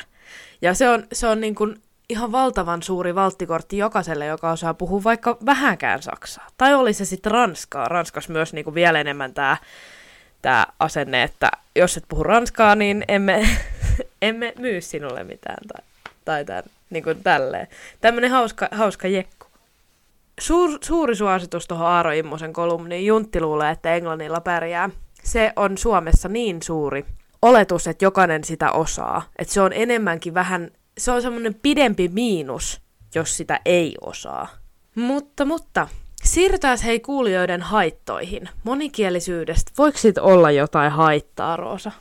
Ja 0.62 0.73
se 0.73 0.89
on, 0.89 1.08
se 1.13 1.27
on 1.27 1.41
niin 1.41 1.56
kuin 1.56 1.75
ihan 2.12 2.32
valtavan 2.32 2.84
suuri 2.84 3.15
valttikortti 3.15 3.78
jokaiselle, 3.78 4.26
joka 4.26 4.52
osaa 4.52 4.74
puhua 4.74 5.04
vaikka 5.04 5.38
vähänkään 5.45 6.02
saksaa. 6.02 6.47
Tai 6.58 6.74
oli 6.74 6.93
se 6.93 7.06
sitten 7.06 7.32
ranskaa. 7.32 7.86
Ranskassa 7.88 8.34
myös 8.34 8.54
niin 8.54 8.65
kuin 8.65 8.76
vielä 8.76 9.00
enemmän 9.00 9.34
tämä 9.34 9.58
tää 10.41 10.74
asenne, 10.80 11.24
että 11.24 11.52
jos 11.76 11.97
et 11.97 12.04
puhu 12.10 12.24
ranskaa, 12.24 12.76
niin 12.76 13.06
emme, 13.08 13.47
emme 14.21 14.54
myy 14.60 14.82
sinulle 14.82 15.24
mitään. 15.24 15.67
Tai, 15.67 15.84
tai 16.26 16.45
tämän, 16.45 16.63
niin 16.89 17.04
kuin 17.04 17.24
tälleen. 17.24 17.67
Tämmöinen 18.02 18.32
hauska, 18.32 18.67
hauska 18.71 19.08
jekku. 19.08 19.47
Suur, 20.39 20.80
suuri 20.82 21.15
suositus 21.15 21.67
tuohon 21.67 21.88
Aaro 21.88 22.12
Immosen 22.12 22.54
kolumniin. 22.54 23.06
Juntti 23.06 23.41
luulee, 23.41 23.71
että 23.71 23.95
Englannilla 23.95 24.41
pärjää. 24.41 24.89
Se 25.24 25.54
on 25.56 25.78
Suomessa 25.78 26.30
niin 26.30 26.62
suuri 26.63 27.06
oletus, 27.41 27.88
että 27.88 28.06
jokainen 28.06 28.43
sitä 28.43 28.71
osaa. 28.71 29.24
Että 29.39 29.54
se 29.54 29.62
on 29.62 29.74
enemmänkin 29.74 30.34
vähän 30.34 30.71
se 30.97 31.12
on 31.12 31.21
semmoinen 31.21 31.54
pidempi 31.54 32.08
miinus, 32.08 32.82
jos 33.15 33.38
sitä 33.38 33.60
ei 33.65 33.95
osaa. 34.01 34.47
Mutta, 34.95 35.45
mutta, 35.45 35.88
siirrytään 36.23 36.77
hei 36.84 36.99
kuulijoiden 36.99 37.62
haittoihin. 37.62 38.49
Monikielisyydestä, 38.63 39.71
voiko 39.77 39.97
siitä 39.97 40.21
olla 40.21 40.51
jotain 40.51 40.91
haittaa, 40.91 41.58
Roosa? 41.58 41.91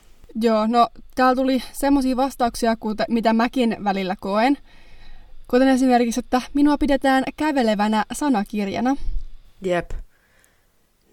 Joo, 0.40 0.66
no 0.66 0.88
täällä 1.14 1.34
tuli 1.34 1.62
semmoisia 1.72 2.16
vastauksia, 2.16 2.76
kuten, 2.76 3.06
mitä 3.08 3.32
mäkin 3.32 3.76
välillä 3.84 4.16
koen. 4.20 4.58
Kuten 5.48 5.68
esimerkiksi, 5.68 6.20
että 6.20 6.42
minua 6.54 6.78
pidetään 6.78 7.24
kävelevänä 7.36 8.04
sanakirjana. 8.12 8.96
Jep. 9.64 9.90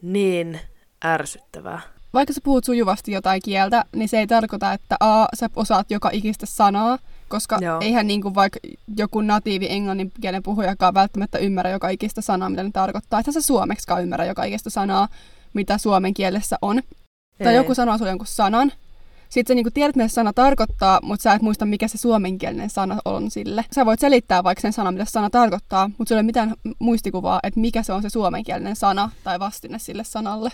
Niin 0.02 0.60
ärsyttävää. 1.06 1.82
Vaikka 2.14 2.34
sä 2.34 2.42
puhut 2.44 2.64
sujuvasti 2.64 3.12
jotain 3.12 3.42
kieltä, 3.46 3.86
niin 3.96 4.10
se 4.10 4.20
ei 4.20 4.28
tarkoita, 4.28 4.74
että 4.74 4.96
A, 5.00 5.26
sä 5.34 5.50
osaat 5.56 5.92
joka 5.92 6.10
ikistä 6.14 6.46
sanaa, 6.46 6.98
koska 7.30 7.58
Joo. 7.62 7.80
eihän 7.82 8.08
niin 8.08 8.22
kuin 8.22 8.36
vaikka 8.36 8.60
joku 8.98 9.22
natiivi 9.22 9.68
englanninkielen 9.70 10.44
puhujakaan 10.44 10.94
välttämättä 10.94 11.38
ymmärrä 11.38 11.72
joka 11.72 11.90
ikistä 11.90 12.22
sanaa, 12.22 12.50
mitä 12.50 12.64
ne 12.64 12.72
tarkoittaa. 12.74 13.20
Että 13.20 13.32
se 13.32 13.42
suomeksikaan 13.42 14.04
ymmärrä 14.04 14.26
joka 14.26 14.44
ikistä 14.44 14.70
sanaa, 14.70 15.08
mitä 15.54 15.78
suomen 15.78 16.14
kielessä 16.14 16.58
on. 16.62 16.78
Ei. 16.78 17.44
Tai 17.44 17.56
joku 17.56 17.74
sanoo 17.74 17.98
sulle 17.98 18.12
jonkun 18.12 18.28
sanan, 18.28 18.72
sitten 19.30 19.54
sä 19.54 19.56
niinku 19.56 19.72
tiedät, 19.72 19.96
mitä 19.96 20.08
se 20.08 20.14
sana 20.14 20.34
tarkoittaa, 20.34 21.00
mutta 21.04 21.24
sä 21.24 21.34
et 21.34 21.42
muista, 21.42 21.66
mikä 21.66 21.88
se 21.88 21.98
suomenkielinen 21.98 22.70
sana 22.70 22.98
on 23.06 23.32
sille. 23.32 23.66
Sä 23.76 23.86
voit 23.86 24.00
selittää 24.00 24.44
vaikka 24.44 24.62
sen 24.62 24.74
sanan, 24.74 24.94
mitä 24.94 25.06
se 25.06 25.12
sana 25.12 25.30
tarkoittaa, 25.30 25.88
mutta 25.98 26.10
sulla 26.10 26.20
ei 26.20 26.22
ole 26.22 26.26
mitään 26.26 26.54
muistikuvaa, 26.80 27.40
että 27.44 27.60
mikä 27.60 27.84
se 27.84 27.94
on 27.94 28.02
se 28.02 28.10
suomenkielinen 28.10 28.76
sana 28.76 29.10
tai 29.24 29.40
vastine 29.40 29.80
sille 29.80 30.04
sanalle. 30.04 30.50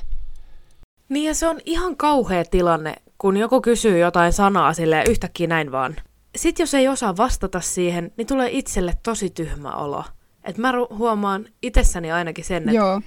Niin 1.09 1.27
ja 1.27 1.35
se 1.35 1.47
on 1.47 1.59
ihan 1.65 1.97
kauhea 1.97 2.45
tilanne, 2.45 2.95
kun 3.17 3.37
joku 3.37 3.61
kysyy 3.61 3.99
jotain 3.99 4.33
sanaa 4.33 4.73
sille 4.73 5.03
yhtäkkiä 5.09 5.47
näin 5.47 5.71
vaan 5.71 5.95
sitten 6.35 6.63
jos 6.63 6.73
ei 6.73 6.87
osaa 6.87 7.17
vastata 7.17 7.61
siihen, 7.61 8.11
niin 8.17 8.27
tulee 8.27 8.49
itselle 8.51 8.93
tosi 9.03 9.29
tyhmä 9.29 9.75
olo. 9.75 10.03
Et 10.43 10.57
mä 10.57 10.71
ru- 10.71 10.95
huomaan 10.95 11.45
itsessäni 11.61 12.11
ainakin 12.11 12.45
sen, 12.45 12.63
että 12.63 12.75
Joo. 12.75 13.01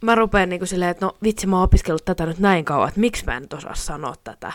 mä 0.00 0.14
rupean 0.14 0.48
niinku 0.48 0.66
silleen, 0.66 0.90
että 0.90 1.06
no 1.06 1.16
vitsi, 1.22 1.46
mä 1.46 1.56
oon 1.56 1.64
opiskellut 1.64 2.04
tätä 2.04 2.26
nyt 2.26 2.38
näin 2.38 2.64
kauan, 2.64 2.88
että 2.88 3.00
miksi 3.00 3.24
mä 3.24 3.36
en 3.36 3.42
nyt 3.42 3.52
osaa 3.52 3.74
sanoa 3.74 4.14
tätä. 4.24 4.52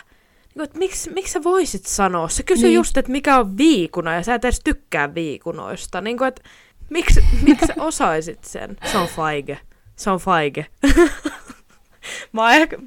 Niinku, 0.48 0.62
että 0.62 0.78
miksi, 0.78 1.10
miksi 1.10 1.32
sä 1.32 1.44
voisit 1.44 1.86
sanoa? 1.86 2.28
Se 2.28 2.42
kysyy 2.42 2.68
niin. 2.68 2.74
just, 2.74 2.96
että 2.96 3.12
mikä 3.12 3.38
on 3.38 3.56
viikuna, 3.56 4.14
ja 4.14 4.22
sä 4.22 4.34
et 4.34 4.44
edes 4.44 4.60
tykkää 4.64 5.14
viikunoista. 5.14 6.00
Niinku, 6.00 6.24
että 6.24 6.42
miksi, 6.90 7.24
miksi 7.42 7.66
sä 7.66 7.74
osaisit 7.76 8.44
sen? 8.44 8.76
Se 8.92 8.98
on 8.98 9.08
faige. 9.08 9.58
Se 9.96 10.10
on 10.10 10.18
faige. 10.18 10.66
mä 12.32 12.42
oon 12.42 12.52
ehkä, 12.52 12.78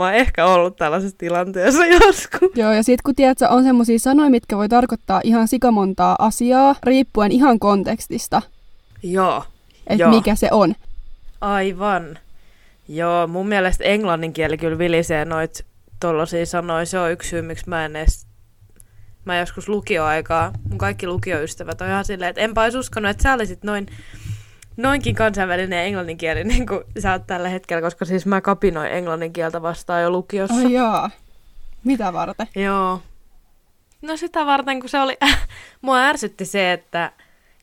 Mä 0.00 0.04
oon 0.04 0.14
ehkä 0.14 0.46
ollut 0.46 0.76
tällaisessa 0.76 1.18
tilanteessa 1.18 1.86
joskus. 2.00 2.50
Joo, 2.54 2.72
ja 2.72 2.82
sitten 2.82 3.02
kun 3.04 3.14
tiedät, 3.14 3.42
on 3.42 3.62
semmoisia 3.62 3.98
sanoja, 3.98 4.30
mitkä 4.30 4.56
voi 4.56 4.68
tarkoittaa 4.68 5.20
ihan 5.24 5.48
sikamontaa 5.48 6.16
asiaa, 6.18 6.76
riippuen 6.82 7.32
ihan 7.32 7.58
kontekstista. 7.58 8.42
Joo. 9.02 9.44
Että 9.86 10.08
mikä 10.08 10.34
se 10.34 10.48
on. 10.50 10.74
Aivan. 11.40 12.18
Joo, 12.88 13.26
mun 13.26 13.48
mielestä 13.48 13.84
englannin 13.84 14.32
kieli 14.32 14.58
kyllä 14.58 14.78
vilisee 14.78 15.24
noit 15.24 15.64
tollasia 16.00 16.46
sanoja. 16.46 16.86
Se 16.86 16.98
on 16.98 17.12
yksi 17.12 17.28
syy, 17.28 17.42
miksi 17.42 17.68
mä 17.68 17.84
en 17.84 17.96
edes... 17.96 18.26
Mä 19.24 19.38
joskus 19.38 19.68
lukioaikaa, 19.68 20.52
mun 20.68 20.78
kaikki 20.78 21.06
lukioystävät 21.06 21.80
on 21.80 21.88
ihan 21.88 22.04
silleen, 22.04 22.30
että 22.30 22.40
enpä 22.40 22.62
olisi 22.62 22.78
uskonut, 22.78 23.10
että 23.10 23.22
sä 23.22 23.32
olisit 23.32 23.64
noin 23.64 23.86
noinkin 24.82 25.14
kansainvälinen 25.14 25.84
englanninkielinen 25.84 26.48
niin 26.48 26.66
kuin 26.66 26.80
sä 26.98 27.12
oot 27.12 27.26
tällä 27.26 27.48
hetkellä, 27.48 27.82
koska 27.82 28.04
siis 28.04 28.26
mä 28.26 28.40
kapinoin 28.40 28.92
englannin 28.92 29.32
kieltä 29.32 29.62
vastaan 29.62 30.02
jo 30.02 30.10
lukiossa. 30.10 30.56
Ai 30.56 30.72
jaa. 30.72 31.10
Mitä 31.84 32.12
varten? 32.12 32.48
Joo. 32.56 33.02
No 34.02 34.16
sitä 34.16 34.46
varten, 34.46 34.80
kun 34.80 34.88
se 34.88 35.00
oli... 35.00 35.18
Mua 35.82 35.98
ärsytti 35.98 36.44
se, 36.44 36.72
että 36.72 37.12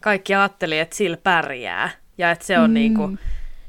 kaikki 0.01 0.36
ajatteli, 0.36 0.80
että 0.80 0.95
sillä 0.95 1.17
pärjää. 1.17 1.89
Ja 2.17 2.32
että 2.32 2.45
se 2.45 2.60
on 2.60 2.69
mm. 2.69 2.73
niinku... 2.73 3.17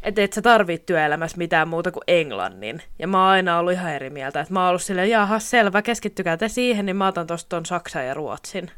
Että 0.03 0.23
et 0.23 0.33
sä 0.33 0.43
tarvit 0.43 0.87
työelämässä 0.87 1.39
mitään 1.39 1.69
muuta 1.69 1.91
kuin 1.91 2.03
englannin. 2.07 2.83
Ja 2.99 3.09
mä 3.09 3.23
oon 3.23 3.31
aina 3.31 3.59
ollut 3.59 3.73
ihan 3.73 3.93
eri 3.93 4.11
mieltä. 4.11 4.41
Että 4.41 4.53
mä 4.53 4.61
oon 4.61 4.69
ollut 4.69 4.83
silleen, 4.83 5.11
jaha, 5.11 5.39
selvä, 5.39 5.83
keskittykää 5.83 6.37
te 6.37 6.49
siihen, 6.49 6.87
niin 6.87 6.97
mä 6.97 7.07
otan 7.07 7.27
tosta 7.27 7.49
ton 7.49 7.67
Saksan 7.67 8.07
ja 8.07 8.15
Ruotsin. 8.15 8.71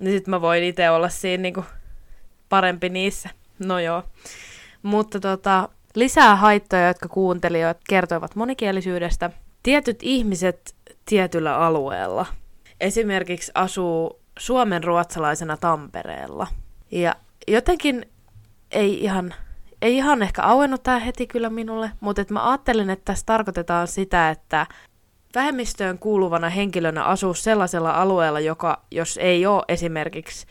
Niin 0.00 0.12
sit 0.18 0.26
mä 0.26 0.40
voin 0.40 0.64
itse 0.64 0.90
olla 0.90 1.08
siinä 1.08 1.42
niinku 1.42 1.64
parempi 2.48 2.88
niissä. 2.88 3.28
No 3.66 3.78
joo. 3.78 4.02
Mutta 4.82 5.20
tota, 5.20 5.68
lisää 5.94 6.36
haittoja, 6.36 6.88
jotka 6.88 7.08
kuuntelijat 7.08 7.78
kertoivat 7.88 8.34
monikielisyydestä. 8.34 9.30
Tietyt 9.62 9.98
ihmiset 10.02 10.74
tietyllä 11.04 11.58
alueella. 11.58 12.26
Esimerkiksi 12.80 13.52
asuu 13.54 14.20
suomen 14.38 14.84
ruotsalaisena 14.84 15.56
Tampereella. 15.56 16.46
Ja 16.90 17.14
jotenkin 17.48 18.06
ei 18.70 19.04
ihan, 19.04 19.34
ei 19.82 19.96
ihan 19.96 20.22
ehkä 20.22 20.42
auennut 20.42 20.82
tämä 20.82 20.98
heti 20.98 21.26
kyllä 21.26 21.50
minulle, 21.50 21.90
mutta 22.00 22.22
et 22.22 22.30
mä 22.30 22.50
ajattelin, 22.50 22.90
että 22.90 23.04
tässä 23.04 23.26
tarkoitetaan 23.26 23.88
sitä, 23.88 24.30
että 24.30 24.66
vähemmistöön 25.34 25.98
kuuluvana 25.98 26.48
henkilönä 26.48 27.04
asuu 27.04 27.34
sellaisella 27.34 27.90
alueella, 27.90 28.40
joka, 28.40 28.82
jos 28.90 29.18
ei 29.22 29.46
ole 29.46 29.62
esimerkiksi 29.68 30.46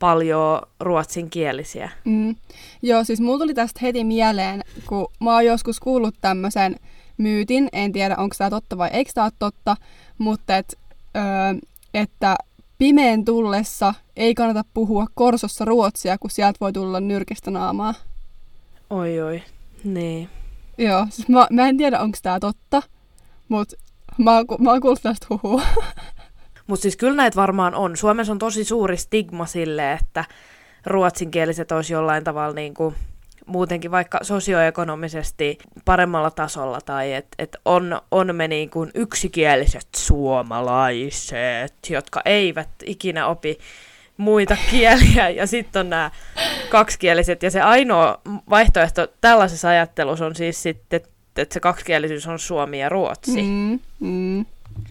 paljon 0.00 0.60
ruotsinkielisiä. 0.80 1.90
Mm. 2.04 2.36
Joo, 2.82 3.04
siis 3.04 3.20
mulla 3.20 3.38
tuli 3.38 3.54
tästä 3.54 3.80
heti 3.82 4.04
mieleen, 4.04 4.62
kun 4.86 5.08
mä 5.20 5.34
oon 5.34 5.46
joskus 5.46 5.80
kuullut 5.80 6.14
tämmöisen 6.20 6.76
myytin, 7.18 7.68
en 7.72 7.92
tiedä 7.92 8.16
onko 8.16 8.34
tämä 8.38 8.50
totta 8.50 8.78
vai 8.78 8.90
eikö 8.92 9.10
tämä 9.14 9.24
ole 9.24 9.32
totta, 9.38 9.76
mutta 10.18 10.56
et, 10.56 10.78
öö, 11.16 11.22
että 11.94 12.36
pimeen 12.78 13.24
tullessa 13.24 13.94
ei 14.16 14.34
kannata 14.34 14.64
puhua 14.74 15.06
korsossa 15.14 15.64
ruotsia, 15.64 16.18
kun 16.18 16.30
sieltä 16.30 16.58
voi 16.60 16.72
tulla 16.72 17.00
nyrkistä 17.00 17.50
naamaa. 17.50 17.94
Oi 18.90 19.20
oi, 19.20 19.42
niin. 19.84 20.28
Joo, 20.78 21.06
siis 21.10 21.28
mä, 21.28 21.46
mä 21.50 21.68
en 21.68 21.76
tiedä 21.76 22.00
onko 22.00 22.18
tämä 22.22 22.40
totta, 22.40 22.82
mutta 23.48 23.76
mä, 24.18 24.32
mä 24.58 24.70
oon 24.70 24.80
kuullut 24.80 25.02
tästä 25.02 25.26
huhua. 25.30 25.62
Mutta 26.70 26.82
siis 26.82 26.96
kyllä 26.96 27.16
näitä 27.16 27.36
varmaan 27.36 27.74
on. 27.74 27.96
Suomessa 27.96 28.32
on 28.32 28.38
tosi 28.38 28.64
suuri 28.64 28.96
stigma 28.96 29.46
sille, 29.46 29.92
että 29.92 30.24
ruotsinkieliset 30.86 31.72
olisi 31.72 31.92
jollain 31.92 32.24
tavalla 32.24 32.54
niin 32.54 32.74
kuin 32.74 32.94
muutenkin 33.46 33.90
vaikka 33.90 34.18
sosioekonomisesti 34.22 35.58
paremmalla 35.84 36.30
tasolla 36.30 36.80
tai 36.80 37.12
että 37.12 37.28
et 37.38 37.56
on, 37.64 38.00
on 38.10 38.36
me 38.36 38.48
niin 38.48 38.70
kuin 38.70 38.90
yksikieliset 38.94 39.88
suomalaiset, 39.96 41.74
jotka 41.90 42.22
eivät 42.24 42.68
ikinä 42.84 43.26
opi 43.26 43.58
muita 44.16 44.56
kieliä 44.70 45.28
ja 45.28 45.46
sitten 45.46 45.80
on 45.80 45.90
nämä 45.90 46.10
kaksikieliset 46.68 47.42
ja 47.42 47.50
se 47.50 47.60
ainoa 47.60 48.20
vaihtoehto 48.50 49.06
tällaisessa 49.20 49.68
ajattelussa 49.68 50.26
on 50.26 50.34
siis 50.34 50.62
sitten, 50.62 51.00
että 51.36 51.54
se 51.54 51.60
kaksikielisyys 51.60 52.26
on 52.26 52.38
suomi 52.38 52.80
ja 52.80 52.88
ruotsi. 52.88 53.42
Mm, 53.42 53.80
mm. 54.00 54.44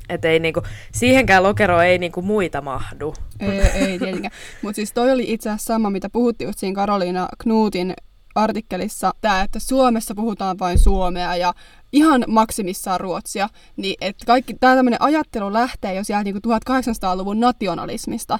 Et 0.09 0.25
ei 0.25 0.39
niinku, 0.39 0.61
siihenkään 0.91 1.43
lokeroon 1.43 1.85
ei 1.85 1.97
niinku 1.97 2.21
muita 2.21 2.61
mahdu. 2.61 3.13
Ei, 3.39 3.49
ei 3.59 3.99
tietenkään. 3.99 4.33
Mutta 4.61 4.75
siis 4.75 4.93
toi 4.93 5.11
oli 5.11 5.25
itse 5.27 5.49
asiassa 5.49 5.73
sama, 5.73 5.89
mitä 5.89 6.09
puhuttiin 6.09 6.47
just 6.47 6.59
siinä 6.59 6.75
Karoliina 6.75 7.27
Knuutin 7.37 7.93
artikkelissa 8.35 9.13
tämä, 9.21 9.41
että 9.41 9.59
Suomessa 9.59 10.15
puhutaan 10.15 10.59
vain 10.59 10.79
suomea 10.79 11.35
ja 11.35 11.53
ihan 11.91 12.23
maksimissaan 12.27 12.99
ruotsia, 12.99 13.49
niin 13.77 13.95
että 14.01 14.25
kaikki 14.25 14.53
tämä 14.53 14.75
tämmöinen 14.75 15.01
ajattelu 15.01 15.53
lähtee 15.53 15.93
jo 15.95 16.03
sieltä 16.03 16.23
niin 16.23 16.35
1800-luvun 16.35 17.39
nationalismista. 17.39 18.39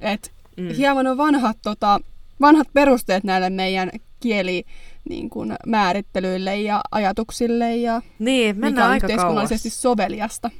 Että 0.00 0.30
mm. 0.56 0.68
hieman 0.68 1.06
on 1.06 1.16
vanhat, 1.16 1.56
tota, 1.62 2.00
vanhat 2.40 2.68
perusteet 2.72 3.24
näille 3.24 3.50
meidän 3.50 3.90
kieli 4.20 4.64
niin 5.08 5.30
kuin, 5.30 5.56
määrittelyille 5.66 6.56
ja 6.56 6.80
ajatuksille 6.90 7.76
ja 7.76 8.02
niin, 8.18 8.58
mikä 8.58 8.86
on 8.86 8.96
yhteiskunnallisesti 8.96 9.68
kauas. 9.68 9.82
soveliasta. 9.82 10.50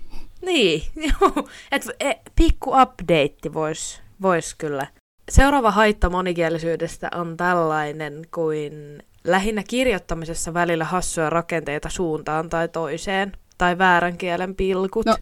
Niin, 0.44 0.82
joo. 1.20 1.48
Et, 1.72 1.90
e, 2.00 2.12
pikku 2.36 2.70
update 2.70 3.52
voisi 3.54 4.00
vois 4.22 4.54
kyllä. 4.54 4.86
Seuraava 5.30 5.70
haitta 5.70 6.10
monikielisyydestä 6.10 7.10
on 7.14 7.36
tällainen 7.36 8.22
kuin 8.34 9.02
lähinnä 9.24 9.62
kirjoittamisessa 9.68 10.54
välillä 10.54 10.84
hassuja 10.84 11.30
rakenteita 11.30 11.88
suuntaan 11.88 12.48
tai 12.48 12.68
toiseen 12.68 13.32
tai 13.58 13.78
väärän 13.78 14.16
kielen 14.16 14.54
pilkut. 14.54 15.06
No, 15.06 15.16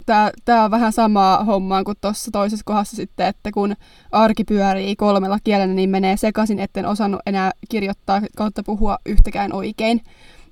tämä 0.45 0.63
on 0.63 0.71
vähän 0.71 0.93
samaa 0.93 1.43
hommaa 1.43 1.83
kuin 1.83 1.97
tuossa 2.01 2.31
toisessa 2.31 2.63
kohdassa 2.65 2.95
sitten, 2.95 3.27
että 3.27 3.51
kun 3.51 3.75
arki 4.11 4.43
pyörii 4.43 4.95
kolmella 4.95 5.37
kielellä, 5.43 5.73
niin 5.73 5.89
menee 5.89 6.17
sekaisin, 6.17 6.59
etten 6.59 6.85
osannut 6.85 7.21
enää 7.25 7.51
kirjoittaa 7.69 8.21
kautta 8.37 8.63
puhua 8.63 8.97
yhtäkään 9.05 9.53
oikein. 9.53 10.01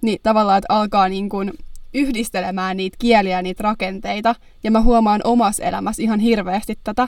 Niin 0.02 0.20
tavallaan, 0.24 0.58
että 0.58 0.74
alkaa 0.74 1.10
niin 1.10 1.30
kuin 1.30 1.54
yhdistelemään 1.94 2.78
niitä 2.78 2.98
kieliä 3.00 3.38
ja 3.38 3.42
niitä 3.42 3.64
rakenteita. 3.64 4.36
Ja 4.64 4.72
mä 4.72 4.82
huomaan 4.82 5.22
omassa 5.24 5.64
elämässä 5.64 6.04
ihan 6.04 6.20
hirveästi 6.20 6.80
tätä, 6.84 7.08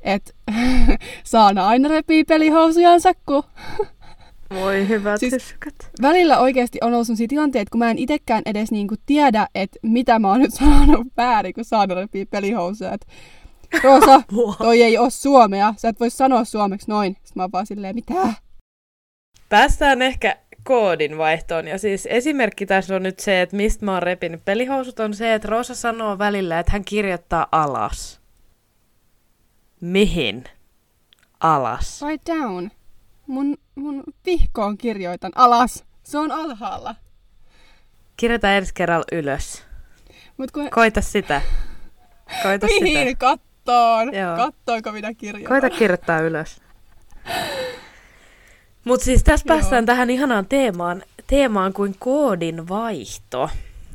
että 0.00 0.32
Saana 1.24 1.66
aina 1.66 1.88
repii 1.88 2.24
pelihousujansa, 2.24 3.12
kun 3.26 3.42
voi 4.60 4.88
hyvät 4.88 5.20
siis. 5.20 5.54
Välillä 6.02 6.38
oikeasti 6.38 6.78
on 6.82 6.94
ollut 6.94 7.06
sellaisia 7.06 7.28
tilanteita, 7.28 7.70
kun 7.70 7.78
mä 7.78 7.90
en 7.90 7.98
itekään 7.98 8.42
edes 8.46 8.70
niinku 8.70 8.94
tiedä, 9.06 9.48
että 9.54 9.78
mitä 9.82 10.18
mä 10.18 10.28
oon 10.28 10.40
nyt 10.40 10.54
sanonut 10.58 11.06
väärin, 11.16 11.54
kun 11.54 11.64
Saana 11.64 11.94
repii 11.94 12.26
pelihousuja. 12.26 12.92
Et, 12.92 13.06
Rosa, 13.82 14.22
toi 14.58 14.82
ei 14.82 14.98
ole 14.98 15.10
suomea. 15.10 15.74
Sä 15.76 15.88
et 15.88 16.00
voi 16.00 16.10
sanoa 16.10 16.44
suomeksi 16.44 16.88
noin. 16.88 17.12
Sitten 17.12 17.32
mä 17.34 17.42
oon 17.42 17.52
vaan 17.52 17.66
silleen, 17.66 17.94
mitä? 17.94 18.14
Päästään 19.48 20.02
ehkä 20.02 20.36
koodin 20.64 21.18
vaihtoon. 21.18 21.68
Ja 21.68 21.78
siis 21.78 22.08
esimerkki 22.10 22.66
tässä 22.66 22.96
on 22.96 23.02
nyt 23.02 23.18
se, 23.18 23.42
että 23.42 23.56
mistä 23.56 23.84
mä 23.84 23.92
oon 23.92 24.02
repinyt 24.02 24.44
pelihousut, 24.44 25.00
on 25.00 25.14
se, 25.14 25.34
että 25.34 25.48
Rosa 25.48 25.74
sanoo 25.74 26.18
välillä, 26.18 26.58
että 26.58 26.72
hän 26.72 26.84
kirjoittaa 26.84 27.46
alas. 27.52 28.20
Mihin? 29.80 30.44
Alas. 31.40 32.02
Write 32.02 32.32
down. 32.32 32.70
Mun, 33.26 33.58
mun 33.74 34.04
vihkoon 34.26 34.78
kirjoitan 34.78 35.32
alas. 35.34 35.84
Se 36.02 36.18
on 36.18 36.32
alhaalla. 36.32 36.94
Kirjoita 38.16 38.52
ensi 38.52 38.74
kerralla 38.74 39.04
ylös. 39.12 39.64
Mut 40.36 40.50
kun... 40.50 40.70
Koita 40.70 41.00
sitä. 41.00 41.42
Koita 42.42 42.66
Mihin? 42.80 43.08
sitä. 43.08 43.18
Kattoon. 43.18 44.14
Joo. 44.14 44.36
Kattoinko 44.36 44.92
mitä 44.92 45.14
kirjoitan? 45.14 45.48
Koita 45.60 45.70
kirjoittaa 45.78 46.20
ylös. 46.20 46.62
Mutta 48.84 49.04
siis 49.04 49.24
tässä 49.24 49.46
päästään 49.48 49.86
tähän 49.86 50.10
ihanaan 50.10 50.46
teemaan, 50.46 51.02
teemaan 51.26 51.72
kuin 51.72 51.96
koodin 51.98 52.68
vaihto. 52.68 53.50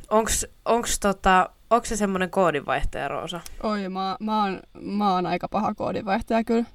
Onks, 0.10 0.46
onks 0.66 1.00
tota, 1.00 1.50
onks 1.70 1.90
se 1.90 1.96
semmoinen 1.96 2.30
koodinvaihtaja, 2.30 3.08
Roosa? 3.08 3.40
Oi, 3.64 3.90
mä, 3.90 4.18
mä, 4.20 4.44
oon, 4.44 4.60
mä 4.82 5.14
oon 5.14 5.26
aika 5.26 5.48
paha 5.48 5.74
koodinvaihtaja 5.74 6.44
kyllä. 6.44 6.66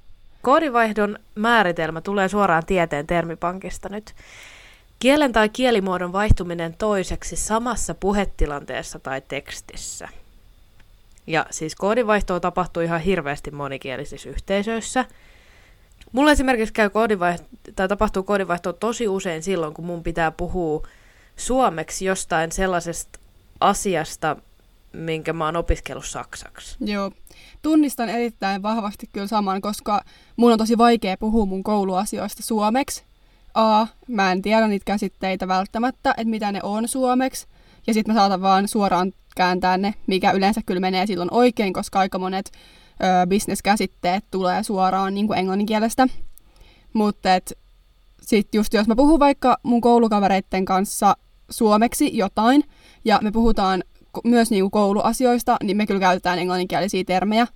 Koodivaihdon 0.42 1.18
määritelmä 1.35 2.01
tulee 2.01 2.29
suoraan 2.29 2.66
tieteen 2.66 3.07
termipankista 3.07 3.88
nyt. 3.88 4.14
Kielen 4.98 5.33
tai 5.33 5.48
kielimuodon 5.48 6.12
vaihtuminen 6.12 6.75
toiseksi 6.75 7.37
samassa 7.37 7.94
puhetilanteessa 7.94 8.98
tai 8.98 9.20
tekstissä. 9.20 10.09
Ja 11.27 11.46
siis 11.51 11.75
koodinvaihtoa 11.75 12.40
tapahtuu 12.40 12.83
ihan 12.83 13.01
hirveästi 13.01 13.51
monikielisissä 13.51 14.29
yhteisöissä. 14.29 15.05
Mulla 16.12 16.33
esimerkiksi 16.33 16.72
käy 16.72 16.90
koodinvaihto, 16.90 17.46
tai 17.77 17.88
tapahtuu 17.88 18.22
koodinvaihtoa 18.22 18.72
tosi 18.72 19.09
usein 19.09 19.42
silloin, 19.42 19.75
kun 19.75 19.87
mun 19.87 20.03
pitää 20.03 20.31
puhua 20.31 20.88
suomeksi 21.37 22.05
jostain 22.05 22.53
sellaisesta 22.53 23.18
asiasta, 23.61 24.37
minkä 24.92 25.33
mä 25.33 25.44
oon 25.44 25.57
opiskellut 25.57 26.07
saksaksi. 26.07 26.77
Joo, 26.81 27.11
tunnistan 27.62 28.09
erittäin 28.09 28.62
vahvasti 28.62 29.09
kyllä 29.12 29.27
saman, 29.27 29.61
koska 29.61 30.05
mun 30.37 30.53
on 30.53 30.59
tosi 30.59 30.79
vaikea 30.79 31.16
puhua 31.16 31.46
mun 31.46 31.62
kouluasioista 31.62 32.42
suomeksi. 32.42 33.05
A, 33.55 33.87
mä 34.09 34.33
en 34.33 34.42
tiedä 34.42 34.68
niitä 34.68 34.85
käsitteitä 34.85 35.48
välttämättä, 35.48 36.11
että 36.11 36.25
mitä 36.25 36.53
ne 36.53 36.61
on 36.62 36.88
suomeksi. 36.88 37.46
Ja 37.87 37.94
sitten 37.94 38.14
mä 38.14 38.20
saatan 38.20 38.42
vaan 38.42 38.68
suoraan 38.68 39.12
kääntää 39.37 39.77
ne, 39.77 39.94
mikä 40.07 40.31
yleensä 40.31 40.61
kyllä 40.66 40.81
menee 40.81 41.07
silloin 41.07 41.29
oikein, 41.33 41.72
koska 41.72 41.98
aika 41.98 42.18
monet 42.18 42.53
bisneskäsitteet 43.28 44.24
tulee 44.30 44.62
suoraan 44.62 45.14
niin 45.14 45.26
kuin 45.26 45.38
englanninkielestä. 45.38 46.08
Mutta 46.92 47.28
sitten 48.20 48.58
just 48.58 48.74
jos 48.74 48.88
mä 48.88 48.96
puhun 48.96 49.20
vaikka 49.20 49.56
mun 49.62 49.80
koulukavereitten 49.80 50.64
kanssa 50.64 51.16
suomeksi 51.50 52.16
jotain, 52.16 52.64
ja 53.04 53.18
me 53.22 53.32
puhutaan 53.32 53.82
myös 54.24 54.50
niin 54.50 54.62
kuin 54.62 54.70
kouluasioista, 54.70 55.56
niin 55.62 55.76
me 55.76 55.86
kyllä 55.86 56.00
käytetään 56.00 56.38
englanninkielisiä 56.38 57.04
termejä. 57.04 57.46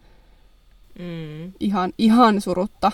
Mm. 0.98 1.52
Ihan, 1.60 1.92
ihan 1.98 2.40
surutta. 2.40 2.92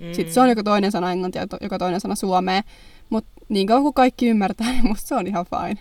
Mm. 0.00 0.12
Sitten 0.12 0.34
se 0.34 0.40
on 0.40 0.48
joko 0.48 0.62
toinen 0.62 0.92
sana 0.92 1.12
englantia 1.12 1.42
ja 1.42 1.58
joko 1.60 1.78
toinen 1.78 2.00
sana 2.00 2.14
suomea. 2.14 2.62
Mutta 3.10 3.30
niin 3.48 3.66
kauan 3.66 3.82
kuin 3.82 3.94
kaikki 3.94 4.28
ymmärtää, 4.28 4.72
niin 4.72 4.88
musta 4.88 5.08
se 5.08 5.14
on 5.14 5.26
ihan 5.26 5.46
fine. 5.46 5.80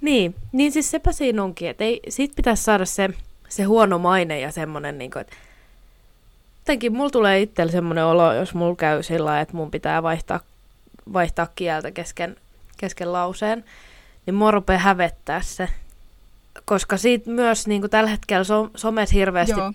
Niin, 0.00 0.34
niin 0.52 0.72
siis 0.72 0.90
sepä 0.90 1.12
siinä 1.12 1.44
onkin, 1.44 1.68
että 1.68 1.84
ei, 1.84 2.00
sit 2.08 2.32
pitäisi 2.36 2.62
saada 2.62 2.84
se, 2.84 3.08
se 3.48 3.62
huono 3.62 3.98
maine 3.98 4.40
ja 4.40 4.52
semmoinen, 4.52 4.98
niin 4.98 5.10
kuin, 5.10 5.20
että 5.20 5.36
jotenkin 6.58 6.96
mulla 6.96 7.10
tulee 7.10 7.40
itsellä 7.40 7.72
semmoinen 7.72 8.04
olo, 8.04 8.32
jos 8.32 8.54
mulla 8.54 8.76
käy 8.76 9.02
sillä 9.02 9.40
että 9.40 9.56
mun 9.56 9.70
pitää 9.70 10.02
vaihtaa, 10.02 10.40
vaihtaa 11.12 11.46
kieltä 11.54 11.90
kesken, 11.90 12.36
kesken 12.78 13.12
lauseen, 13.12 13.64
niin 14.26 14.34
mua 14.34 14.50
rupeaa 14.50 14.78
hävettää 14.78 15.40
se 15.40 15.68
koska 16.64 16.96
siitä 16.96 17.30
myös 17.30 17.66
niin 17.66 17.80
kuin 17.80 17.90
tällä 17.90 18.10
hetkellä 18.10 18.44
so- 18.44 18.70
somessa 18.74 19.14
hirveästi 19.14 19.60
Joo. 19.60 19.72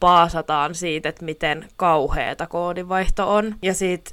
paasataan 0.00 0.74
siitä, 0.74 1.08
että 1.08 1.24
miten 1.24 1.68
kauheata 1.76 2.46
koodinvaihto 2.46 3.34
on. 3.34 3.54
Ja 3.62 3.74
siitä 3.74 4.10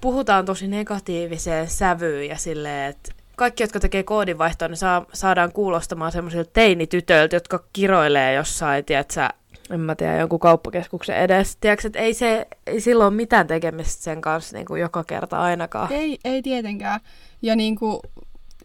puhutaan 0.00 0.44
tosi 0.44 0.68
negatiiviseen 0.68 1.70
sävyyn 1.70 2.28
ja 2.28 2.36
silleen, 2.36 2.90
että 2.90 3.12
kaikki, 3.36 3.62
jotka 3.62 3.80
tekee 3.80 4.02
koodinvaihtoa, 4.02 4.68
niin 4.68 4.76
saa, 4.76 5.06
saadaan 5.12 5.52
kuulostamaan 5.52 6.12
semmoisilta 6.12 6.50
teinitytöiltä, 6.52 7.36
jotka 7.36 7.64
kiroilee 7.72 8.34
jossain, 8.34 8.84
tiedätkö, 8.84 9.28
en 9.70 9.80
mä 9.80 9.94
tiedä, 9.94 10.18
jonkun 10.18 10.40
kauppakeskuksen 10.40 11.16
edessä. 11.16 11.58
Tiedätkö, 11.60 11.88
että 11.88 11.98
ei, 11.98 12.14
se, 12.14 12.46
ei 12.66 12.80
silloin 12.80 13.08
ole 13.08 13.16
mitään 13.16 13.46
tekemistä 13.46 14.02
sen 14.02 14.20
kanssa 14.20 14.56
niin 14.56 14.66
kuin 14.66 14.80
joka 14.80 15.04
kerta 15.04 15.38
ainakaan. 15.38 15.92
Ei, 15.92 16.18
ei 16.24 16.42
tietenkään. 16.42 17.00
Ja 17.42 17.56
niin 17.56 17.76
kuin 17.76 18.00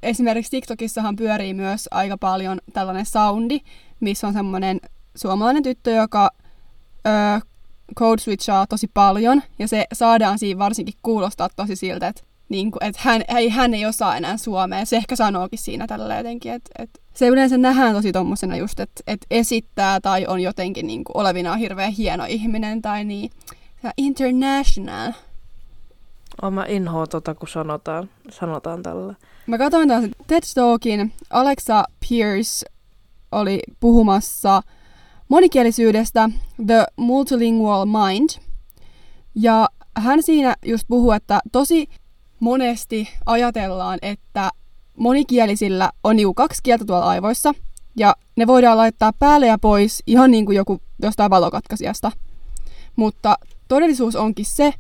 esimerkiksi 0.03 0.51
TikTokissahan 0.51 1.15
pyörii 1.15 1.53
myös 1.53 1.87
aika 1.91 2.17
paljon 2.17 2.59
tällainen 2.73 3.05
soundi, 3.05 3.59
missä 3.99 4.27
on 4.27 4.33
semmoinen 4.33 4.79
suomalainen 5.15 5.63
tyttö, 5.63 5.91
joka 5.91 6.31
ö, 7.07 7.41
code 7.95 8.21
switchaa 8.21 8.67
tosi 8.67 8.87
paljon, 8.93 9.41
ja 9.59 9.67
se 9.67 9.85
saadaan 9.93 10.39
siinä 10.39 10.59
varsinkin 10.59 10.93
kuulostaa 11.01 11.49
tosi 11.55 11.75
siltä, 11.75 12.07
että 12.07 12.21
niin 12.49 12.71
kuin, 12.71 12.83
että 12.83 13.01
hän, 13.03 13.21
ei, 13.27 13.49
hän 13.49 13.73
ei 13.73 13.85
osaa 13.85 14.17
enää 14.17 14.37
suomea. 14.37 14.85
Se 14.85 14.97
ehkä 14.97 15.15
sanookin 15.15 15.59
siinä 15.59 15.87
tällä 15.87 16.17
jotenkin, 16.17 16.51
että, 16.51 16.69
että 16.79 16.99
se 17.13 17.27
yleensä 17.27 17.57
nähdään 17.57 17.95
tosi 17.95 18.11
tommosena 18.11 18.57
just, 18.57 18.79
että, 18.79 19.03
että 19.07 19.27
esittää 19.31 20.01
tai 20.01 20.25
on 20.27 20.39
jotenkin 20.39 20.87
niin 20.87 21.03
kuin 21.03 21.17
olevinaan 21.17 21.59
hirveän 21.59 21.91
hieno 21.91 22.25
ihminen 22.27 22.81
tai 22.81 23.05
niin. 23.05 23.31
International. 23.97 25.11
Oma 26.41 26.63
inhoa 26.63 27.07
tota, 27.07 27.35
kun 27.35 27.47
sanotaan, 27.47 28.09
sanotaan 28.31 28.83
tällä. 28.83 29.15
Mä 29.47 29.57
katsoin 29.57 29.87
taas 29.87 30.03
TED 30.27 30.43
Talkin. 30.55 31.13
Alexa 31.29 31.83
Pierce 32.09 32.65
oli 33.31 33.59
puhumassa 33.79 34.61
monikielisyydestä 35.29 36.29
The 36.67 36.85
Multilingual 36.95 37.85
Mind. 37.85 38.29
Ja 39.35 39.69
hän 39.97 40.23
siinä 40.23 40.55
just 40.65 40.83
puhuu, 40.87 41.11
että 41.11 41.39
tosi 41.51 41.89
monesti 42.39 43.09
ajatellaan, 43.25 43.99
että 44.01 44.49
monikielisillä 44.97 45.91
on 46.03 46.15
niinku 46.15 46.33
kaksi 46.33 46.63
kieltä 46.63 46.85
tuolla 46.85 47.05
aivoissa, 47.05 47.53
ja 47.95 48.15
ne 48.35 48.47
voidaan 48.47 48.77
laittaa 48.77 49.13
päälle 49.19 49.47
ja 49.47 49.57
pois 49.57 50.03
ihan 50.07 50.31
niin 50.31 50.45
kuin 50.45 50.55
joku 50.55 50.81
jostain 51.01 51.29
valokatkaisijasta. 51.29 52.11
Mutta 52.95 53.35
todellisuus 53.67 54.15
onkin 54.15 54.45
se, 54.45 54.73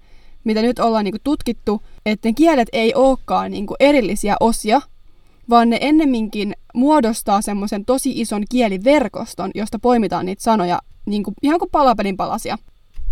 mitä 0.43 0.61
nyt 0.61 0.79
ollaan 0.79 1.03
niinku 1.03 1.19
tutkittu, 1.23 1.81
että 2.05 2.29
ne 2.29 2.33
kielet 2.33 2.67
ei 2.73 2.93
olekaan 2.95 3.51
niinku 3.51 3.75
erillisiä 3.79 4.35
osia, 4.39 4.81
vaan 5.49 5.69
ne 5.69 5.77
ennemminkin 5.81 6.53
muodostaa 6.73 7.41
semmoisen 7.41 7.85
tosi 7.85 8.11
ison 8.21 8.43
kieliverkoston, 8.49 9.51
josta 9.55 9.79
poimitaan 9.79 10.25
niitä 10.25 10.43
sanoja 10.43 10.79
niinku, 11.05 11.33
ihan 11.41 11.59
kuin 11.59 11.71
palapelin 11.71 12.17
palasia. 12.17 12.57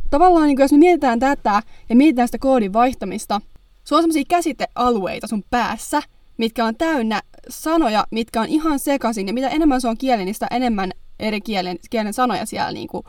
Tavallaan 0.09 0.47
niin 0.47 0.55
kuin 0.55 0.63
jos 0.63 0.71
me 0.71 0.77
mietitään 0.77 1.19
tätä 1.19 1.61
ja 1.89 1.95
mietitään 1.95 2.27
sitä 2.27 2.37
koodin 2.37 2.73
vaihtamista, 2.73 3.41
Sulla 3.87 3.99
on 3.99 4.03
sellaisia 4.03 4.23
käsitealueita 4.29 5.27
sun 5.27 5.43
päässä, 5.49 6.01
mitkä 6.37 6.65
on 6.65 6.75
täynnä 6.75 7.21
sanoja, 7.49 8.03
mitkä 8.11 8.41
on 8.41 8.47
ihan 8.47 8.79
sekaisin. 8.79 9.27
Ja 9.27 9.33
mitä 9.33 9.49
enemmän 9.49 9.81
se 9.81 9.87
on 9.87 9.97
kieli, 9.97 10.25
niin 10.25 10.33
sitä 10.33 10.47
enemmän 10.51 10.91
eri 11.19 11.41
kielen, 11.41 11.77
kielen 11.89 12.13
sanoja 12.13 12.45
siellä 12.45 12.71
niin 12.71 12.87
kuin 12.87 13.03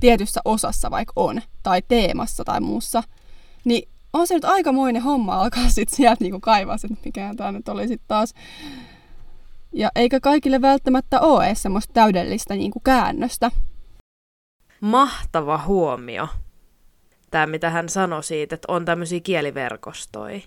tietyssä 0.00 0.40
osassa 0.44 0.90
vaikka 0.90 1.12
on, 1.16 1.42
tai 1.62 1.82
teemassa 1.88 2.44
tai 2.44 2.60
muussa. 2.60 3.02
Niin 3.64 3.88
on 4.12 4.26
se 4.26 4.34
nyt 4.34 4.44
aikamoinen 4.44 5.02
homma 5.02 5.34
alkaa 5.34 5.68
sitten 5.68 5.96
sieltä 5.96 6.24
niinku 6.24 6.40
kaivaa, 6.40 6.74
että 6.74 6.96
mikä 7.04 7.34
tämä 7.36 7.52
nyt 7.52 7.68
oli 7.68 7.88
sitten 7.88 8.08
taas. 8.08 8.34
Ja 9.72 9.90
eikä 9.94 10.20
kaikille 10.20 10.60
välttämättä 10.60 11.20
ole 11.20 11.54
semmoista 11.54 11.92
täydellistä 11.92 12.54
niinku 12.54 12.80
käännöstä. 12.80 13.50
Mahtava 14.80 15.58
huomio. 15.66 16.28
Tämä, 17.34 17.46
mitä 17.46 17.70
hän 17.70 17.88
sanoi 17.88 18.24
siitä, 18.24 18.54
että 18.54 18.72
on 18.72 18.84
tämmöisiä 18.84 19.20
kieliverkostoja 19.20 20.40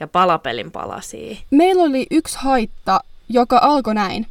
ja 0.00 0.08
palapelin 0.08 0.70
palasia. 0.70 1.36
Meillä 1.50 1.82
oli 1.82 2.06
yksi 2.10 2.38
haitta, 2.38 3.00
joka 3.28 3.58
alkoi 3.62 3.94
näin. 3.94 4.26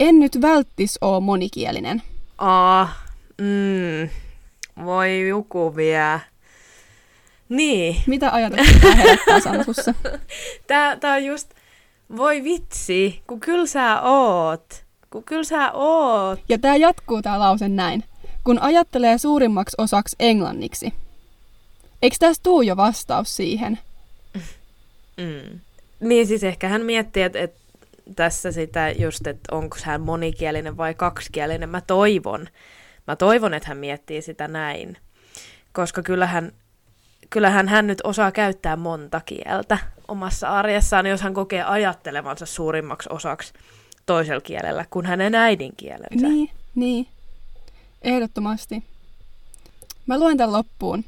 En 0.00 0.20
nyt 0.20 0.40
välttis 0.42 0.98
oo 1.00 1.20
monikielinen. 1.20 2.02
Aa, 2.38 2.88
mm, 3.38 4.08
voi 4.84 5.28
joku 5.28 5.76
vielä. 5.76 6.20
Niin. 7.48 7.96
Mitä 8.06 8.30
ajatuksia 8.30 8.80
tämä 8.80 8.94
herättää 8.94 9.40
Sansussa? 9.40 9.94
Tää, 10.66 10.96
tää 10.96 11.14
on 11.14 11.24
just, 11.24 11.50
voi 12.16 12.44
vitsi, 12.44 13.22
kun 13.26 13.40
kyllä 13.40 13.66
sä 13.66 14.00
oot. 14.00 14.84
Kun 15.10 15.24
kyllä 15.24 15.44
sä 15.44 15.72
oot. 15.72 16.40
Ja 16.48 16.58
tämä 16.58 16.76
jatkuu 16.76 17.22
tämä 17.22 17.38
lause 17.38 17.68
näin. 17.68 18.04
Kun 18.46 18.62
ajattelee 18.62 19.18
suurimmaksi 19.18 19.74
osaksi 19.78 20.16
englanniksi. 20.18 20.92
Eikö 22.02 22.16
tässä 22.18 22.42
tuu 22.42 22.62
jo 22.62 22.76
vastaus 22.76 23.36
siihen? 23.36 23.78
Mm. 25.16 25.60
Niin 26.00 26.26
siis 26.26 26.44
ehkä 26.44 26.68
hän 26.68 26.82
miettii, 26.82 27.22
että, 27.22 27.38
että 27.38 27.60
tässä 28.16 28.52
sitä 28.52 28.90
just, 28.90 29.26
että 29.26 29.56
onko 29.56 29.76
hän 29.82 30.00
monikielinen 30.00 30.76
vai 30.76 30.94
kaksikielinen. 30.94 31.68
Mä 31.68 31.80
toivon, 31.80 32.48
mä 33.06 33.16
toivon, 33.16 33.54
että 33.54 33.68
hän 33.68 33.78
miettii 33.78 34.22
sitä 34.22 34.48
näin. 34.48 34.96
Koska 35.72 36.02
kyllähän, 36.02 36.52
kyllähän 37.30 37.68
hän 37.68 37.86
nyt 37.86 38.00
osaa 38.04 38.32
käyttää 38.32 38.76
monta 38.76 39.20
kieltä 39.26 39.78
omassa 40.08 40.48
arjessaan, 40.48 41.06
jos 41.06 41.20
hän 41.20 41.34
kokee 41.34 41.62
ajattelevansa 41.62 42.46
suurimmaksi 42.46 43.08
osaksi 43.12 43.52
toisella 44.06 44.40
kielellä 44.40 44.84
kuin 44.90 45.06
hänen 45.06 45.34
äidinkielensä. 45.34 46.28
Niin, 46.28 46.50
niin. 46.74 47.06
Ehdottomasti. 48.02 48.82
Mä 50.06 50.18
luen 50.18 50.36
tämän 50.36 50.52
loppuun. 50.52 51.04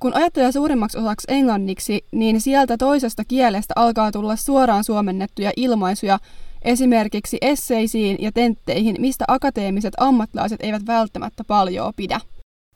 Kun 0.00 0.14
ajattelee 0.14 0.52
suurimmaksi 0.52 0.98
osaksi 0.98 1.26
englanniksi, 1.30 2.04
niin 2.12 2.40
sieltä 2.40 2.76
toisesta 2.76 3.24
kielestä 3.24 3.74
alkaa 3.76 4.12
tulla 4.12 4.36
suoraan 4.36 4.84
suomennettuja 4.84 5.52
ilmaisuja 5.56 6.18
esimerkiksi 6.62 7.38
esseisiin 7.40 8.16
ja 8.20 8.32
tentteihin, 8.32 8.96
mistä 8.98 9.24
akateemiset 9.28 9.94
ammattilaiset 9.96 10.60
eivät 10.62 10.86
välttämättä 10.86 11.44
paljon 11.44 11.92
pidä. 11.96 12.20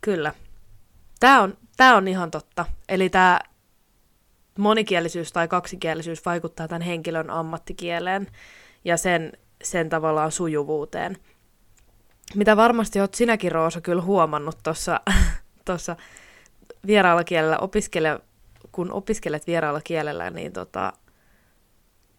Kyllä. 0.01 0.35
Tämä 1.21 1.40
on, 1.40 1.57
tämä 1.77 1.97
on 1.97 2.09
ihan 2.09 2.31
totta. 2.31 2.66
Eli 2.88 3.09
tämä 3.09 3.40
monikielisyys 4.59 5.33
tai 5.33 5.49
kaksikielisyys 5.49 6.25
vaikuttaa 6.25 6.69
tämän 6.69 6.83
henkilön 6.83 7.31
ammattikieleen 7.31 8.27
ja 8.85 8.97
sen, 8.97 9.33
sen 9.62 9.88
tavallaan 9.88 10.33
sujuvuuteen. 10.33 11.16
Mitä 12.35 12.57
varmasti 12.57 13.01
olet 13.01 13.14
sinäkin, 13.14 13.53
Roosa, 13.53 13.81
kyllä 13.81 14.03
huomannut 14.03 14.59
tuossa 14.62 15.97
vieraalla 16.87 17.25
kielellä, 17.25 17.59
opiskele, 17.59 18.21
kun 18.73 18.93
opiskelet 18.93 19.47
vieraalla 19.47 19.81
kielellä, 19.85 20.31
niin 20.31 20.53
tota, 20.53 20.93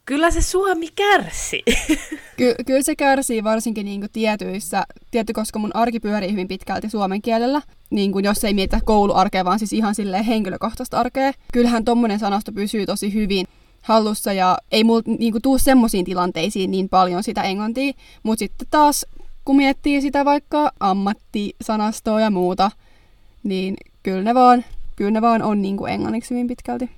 kyllä 0.05 0.31
se 0.31 0.41
suomi 0.41 0.87
kärsi. 0.95 1.63
Ky- 2.37 2.55
kyllä 2.65 2.81
se 2.81 2.95
kärsii 2.95 3.43
varsinkin 3.43 3.85
niin 3.85 3.99
kuin 3.99 4.11
tietyissä, 4.11 4.83
tietty, 5.11 5.33
koska 5.33 5.59
mun 5.59 5.75
arki 5.75 5.99
pyörii 5.99 6.31
hyvin 6.31 6.47
pitkälti 6.47 6.89
suomen 6.89 7.21
kielellä, 7.21 7.61
niin 7.89 8.11
kuin 8.11 8.25
jos 8.25 8.43
ei 8.43 8.53
mietitä 8.53 8.79
kouluarkea, 8.85 9.45
vaan 9.45 9.59
siis 9.59 9.73
ihan 9.73 9.95
silleen 9.95 10.23
henkilökohtaista 10.23 10.99
arkea. 10.99 11.31
Kyllähän 11.53 11.85
tommonen 11.85 12.19
sanasto 12.19 12.51
pysyy 12.51 12.85
tosi 12.85 13.13
hyvin 13.13 13.45
hallussa 13.81 14.33
ja 14.33 14.57
ei 14.71 14.83
mulla 14.83 15.01
niinku 15.05 15.39
tuu 15.39 15.57
semmoisiin 15.57 16.05
tilanteisiin 16.05 16.71
niin 16.71 16.89
paljon 16.89 17.23
sitä 17.23 17.43
englantia, 17.43 17.93
mutta 18.23 18.39
sitten 18.39 18.67
taas 18.71 19.05
kun 19.45 19.55
miettii 19.55 20.01
sitä 20.01 20.25
vaikka 20.25 20.71
ammattisanastoa 20.79 22.21
ja 22.21 22.29
muuta, 22.31 22.71
niin 23.43 23.77
kyllä 24.03 24.23
ne 24.23 24.33
vaan, 24.35 24.65
kyllä 24.95 25.11
ne 25.11 25.21
vaan 25.21 25.41
on 25.41 25.61
niin 25.61 25.77
kuin 25.77 25.93
englanniksi 25.93 26.33
hyvin 26.33 26.47
pitkälti. 26.47 26.89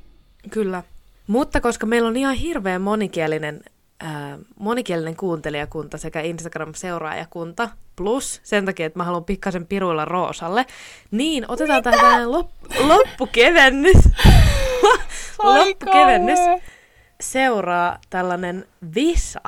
Kyllä. 0.52 0.84
Mutta 1.28 1.62
koska 1.62 1.86
meillä 1.86 2.10
on 2.10 2.18
ihan 2.18 2.36
hirveän 2.36 2.82
monikielinen, 2.82 3.62
äh, 4.04 4.12
monikielinen 4.60 5.16
kuuntelijakunta 5.16 5.98
sekä 5.98 6.22
Instagram-seuraajakunta, 6.22 7.70
plus 7.96 8.42
sen 8.44 8.66
takia, 8.66 8.86
että 8.86 9.00
mä 9.00 9.04
haluan 9.04 9.26
pikkasen 9.26 9.68
piruilla 9.68 10.06
Roosalle, 10.06 10.66
niin 11.12 11.46
otetaan 11.48 11.80
Mitä? 11.80 11.92
tähän 11.92 12.28
lop- 12.28 12.88
loppukevennys. 12.88 13.98
loppukevennys. 15.44 16.40
Seuraa 17.22 18.00
tällainen 18.10 18.66
visa. 18.96 19.42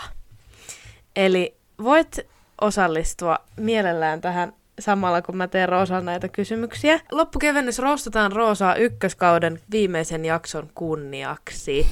Eli 1.15 1.55
voit 1.83 2.19
osallistua 2.65 3.37
mielellään 3.57 4.21
tähän 4.21 4.53
samalla 4.79 5.21
kun 5.21 5.37
mä 5.37 5.47
teen 5.47 5.69
Roosaan 5.69 6.05
näitä 6.05 6.27
kysymyksiä. 6.27 6.99
Loppukevennys 7.11 7.79
roostataan 7.79 8.31
Roosaa 8.31 8.75
ykköskauden 8.75 9.59
viimeisen 9.71 10.25
jakson 10.25 10.69
kunniaksi. 10.75 11.87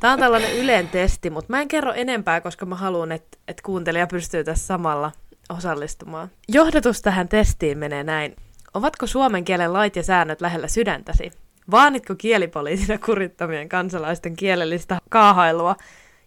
Tämä 0.00 0.12
on 0.12 0.18
tällainen 0.18 0.56
yleen 0.56 0.88
testi, 0.88 1.30
mutta 1.30 1.52
mä 1.52 1.60
en 1.60 1.68
kerro 1.68 1.92
enempää, 1.92 2.40
koska 2.40 2.66
mä 2.66 2.74
haluan, 2.74 3.12
että, 3.12 3.38
että 3.48 3.62
kuuntelija 3.62 4.06
pystyy 4.06 4.44
tässä 4.44 4.66
samalla 4.66 5.12
osallistumaan. 5.48 6.30
Johdatus 6.48 7.02
tähän 7.02 7.28
testiin 7.28 7.78
menee 7.78 8.04
näin. 8.04 8.36
Ovatko 8.74 9.06
suomen 9.06 9.44
kielen 9.44 9.72
lait 9.72 9.96
ja 9.96 10.02
säännöt 10.02 10.40
lähellä 10.40 10.68
sydäntäsi? 10.68 11.30
Vaanitko 11.70 12.14
kielipoliisina 12.18 12.98
kurittamien 12.98 13.68
kansalaisten 13.68 14.36
kielellistä 14.36 14.98
kaahailua 15.08 15.76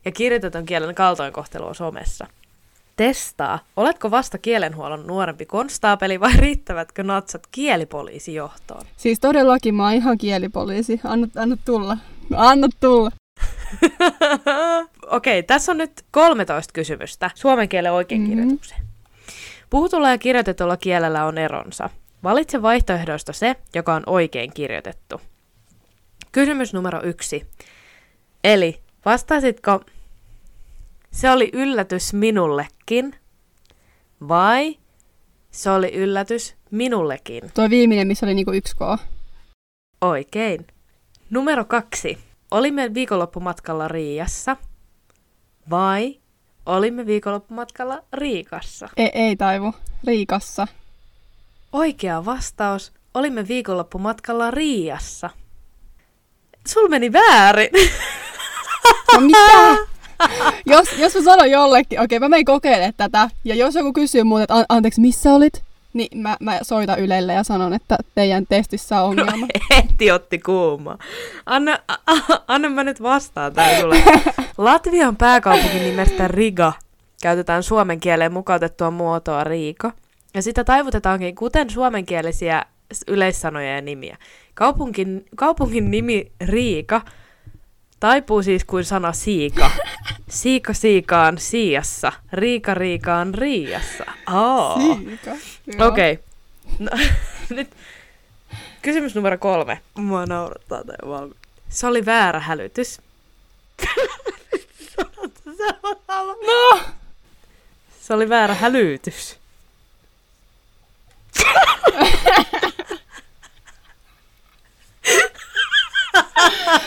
ja 0.06 0.12
kirjoitetun 0.12 0.65
kielen 0.65 0.95
kaltoinkohtelua 0.95 1.73
somessa? 1.73 2.28
Testaa, 2.99 3.59
oletko 3.75 4.12
vasta 4.12 4.38
kielenhuollon 4.38 5.07
nuorempi 5.07 5.45
konstaapeli 5.45 6.19
vai 6.19 6.33
riittävätkö 6.45 7.03
natsat 7.03 7.47
kielipoliisijohtoon? 7.51 8.85
Siis 8.97 9.19
todellakin 9.19 9.75
mä 9.75 9.83
oon 9.83 9.93
ihan 9.93 10.17
kielipoliisi. 10.17 11.01
Anna, 11.03 11.27
anna 11.35 11.57
tulla. 11.65 11.97
Anna 12.35 12.67
tulla. 12.79 13.12
Okei, 15.07 15.39
okay, 15.39 15.43
tässä 15.43 15.71
on 15.71 15.77
nyt 15.77 16.05
13 16.12 16.73
kysymystä 16.73 17.31
suomen 17.35 17.69
kielen 17.69 17.91
oikein 17.91 18.21
mm-hmm. 18.21 18.59
Puhutulla 19.69 20.09
ja 20.09 20.17
kirjoitetulla 20.17 20.77
kielellä 20.77 21.25
on 21.25 21.38
eronsa. 21.38 21.89
Valitse 22.23 22.62
vaihtoehdoista 22.62 23.33
se, 23.33 23.55
joka 23.75 23.93
on 23.93 24.03
oikein 24.05 24.53
kirjoitettu. 24.53 25.21
Kysymys 26.31 26.73
numero 26.73 27.01
yksi. 27.03 27.47
Eli 28.43 28.79
vastaisitko 29.05 29.81
se 31.12 31.32
oli 31.32 31.50
yllätys 31.54 32.13
minullekin, 32.13 33.15
vai 34.28 34.78
se 35.52 35.72
oli 35.72 35.93
yllätys 35.93 36.56
minullekin? 36.72 37.52
Tuo 37.54 37.69
viimeinen, 37.69 38.08
missä 38.08 38.26
oli 38.26 38.34
niinku 38.34 38.52
yksi 38.52 38.76
K. 38.76 38.80
Oikein. 40.02 40.67
Numero 41.30 41.65
kaksi. 41.65 42.17
Olimme 42.52 42.93
viikonloppumatkalla 42.93 43.88
Riiassa, 43.88 44.58
vai 45.69 46.19
olimme 46.65 47.06
viikonloppumatkalla 47.06 48.04
Riikassa? 48.13 48.89
Ei, 48.98 49.12
ei 49.13 49.36
taivu. 49.36 49.74
Riikassa. 50.08 50.67
Oikea 51.74 52.26
vastaus. 52.26 52.93
Olimme 53.13 53.48
viikonloppumatkalla 53.48 54.52
Riiassa. 54.52 55.30
Sul 56.67 56.88
meni 56.88 57.13
väärin. 57.13 57.69
No 59.13 59.22
mitä? 59.22 59.78
jos, 60.65 60.88
jos 60.97 61.15
mä 61.15 61.21
sanon 61.21 61.51
jollekin, 61.51 61.99
okei 61.99 62.17
okay, 62.17 62.25
mä 62.25 62.29
menen 62.29 62.45
kokeilemaan 62.45 62.93
tätä, 62.97 63.29
ja 63.45 63.55
jos 63.55 63.75
joku 63.75 63.93
kysyy 63.93 64.23
mulle, 64.23 64.43
että 64.43 64.55
an- 64.55 64.65
anteeksi, 64.69 65.01
missä 65.01 65.34
olit? 65.34 65.63
Niin 65.93 66.17
mä, 66.17 66.38
mä 66.39 66.60
soitan 66.62 66.99
Ylelle 66.99 67.34
ja 67.34 67.43
sanon, 67.43 67.73
että 67.73 67.97
teidän 68.15 68.45
testissä 68.49 69.01
on 69.01 69.10
ongelma. 69.10 69.32
No, 69.32 69.47
heti 69.75 70.12
otti 70.12 70.39
kuuma. 70.39 70.97
Anna, 71.45 71.79
a, 71.88 71.95
anna 72.47 72.69
mä 72.69 72.84
nyt 72.84 73.01
vastaan 73.01 73.53
tää 73.53 73.82
sulle. 73.82 74.03
Latvian 74.57 75.15
pääkaupunki 75.15 75.80
nimestä 75.80 76.28
Riga 76.28 76.74
käytetään 77.22 77.63
suomen 77.63 77.99
kieleen 77.99 78.34
mukautettua 78.34 78.91
muotoa 78.91 79.43
Riika. 79.43 79.91
Ja 80.34 80.41
sitä 80.41 80.63
taivutetaankin 80.63 81.36
kuten 81.36 81.70
suomenkielisiä 81.70 82.65
yleissanoja 83.07 83.76
ja 83.76 83.82
nimiä. 83.82 84.17
Kaupunkin, 84.53 85.26
kaupungin 85.36 85.91
nimi 85.91 86.32
Riika 86.45 87.01
Taipuu 88.00 88.43
siis 88.43 88.66
kuin 88.66 88.86
sana 88.86 89.14
siika. 89.14 89.72
Siika 90.30 90.74
siikaan 90.74 91.38
siassa. 91.38 92.12
Riika 92.34 92.74
riikaan 92.74 93.34
riiassa. 93.34 94.06
Oh. 94.34 94.82
Siika. 94.82 95.32
Okei. 95.86 96.14
Okay. 96.14 96.24
No, 96.80 96.89
nyt 97.56 97.70
kysymys 98.82 99.16
numero 99.16 99.38
kolme. 99.38 99.82
Mua 99.95 100.26
naurattaa 100.26 100.84
tämä 100.84 101.10
vaan. 101.12 101.32
Se 101.70 101.88
oli 101.88 102.06
väärä 102.06 102.39
hälytys. 102.39 103.02
No! 106.47 106.80
Se 108.02 108.14
oli 108.14 108.30
väärä 108.30 108.54
hälytys. 108.54 109.39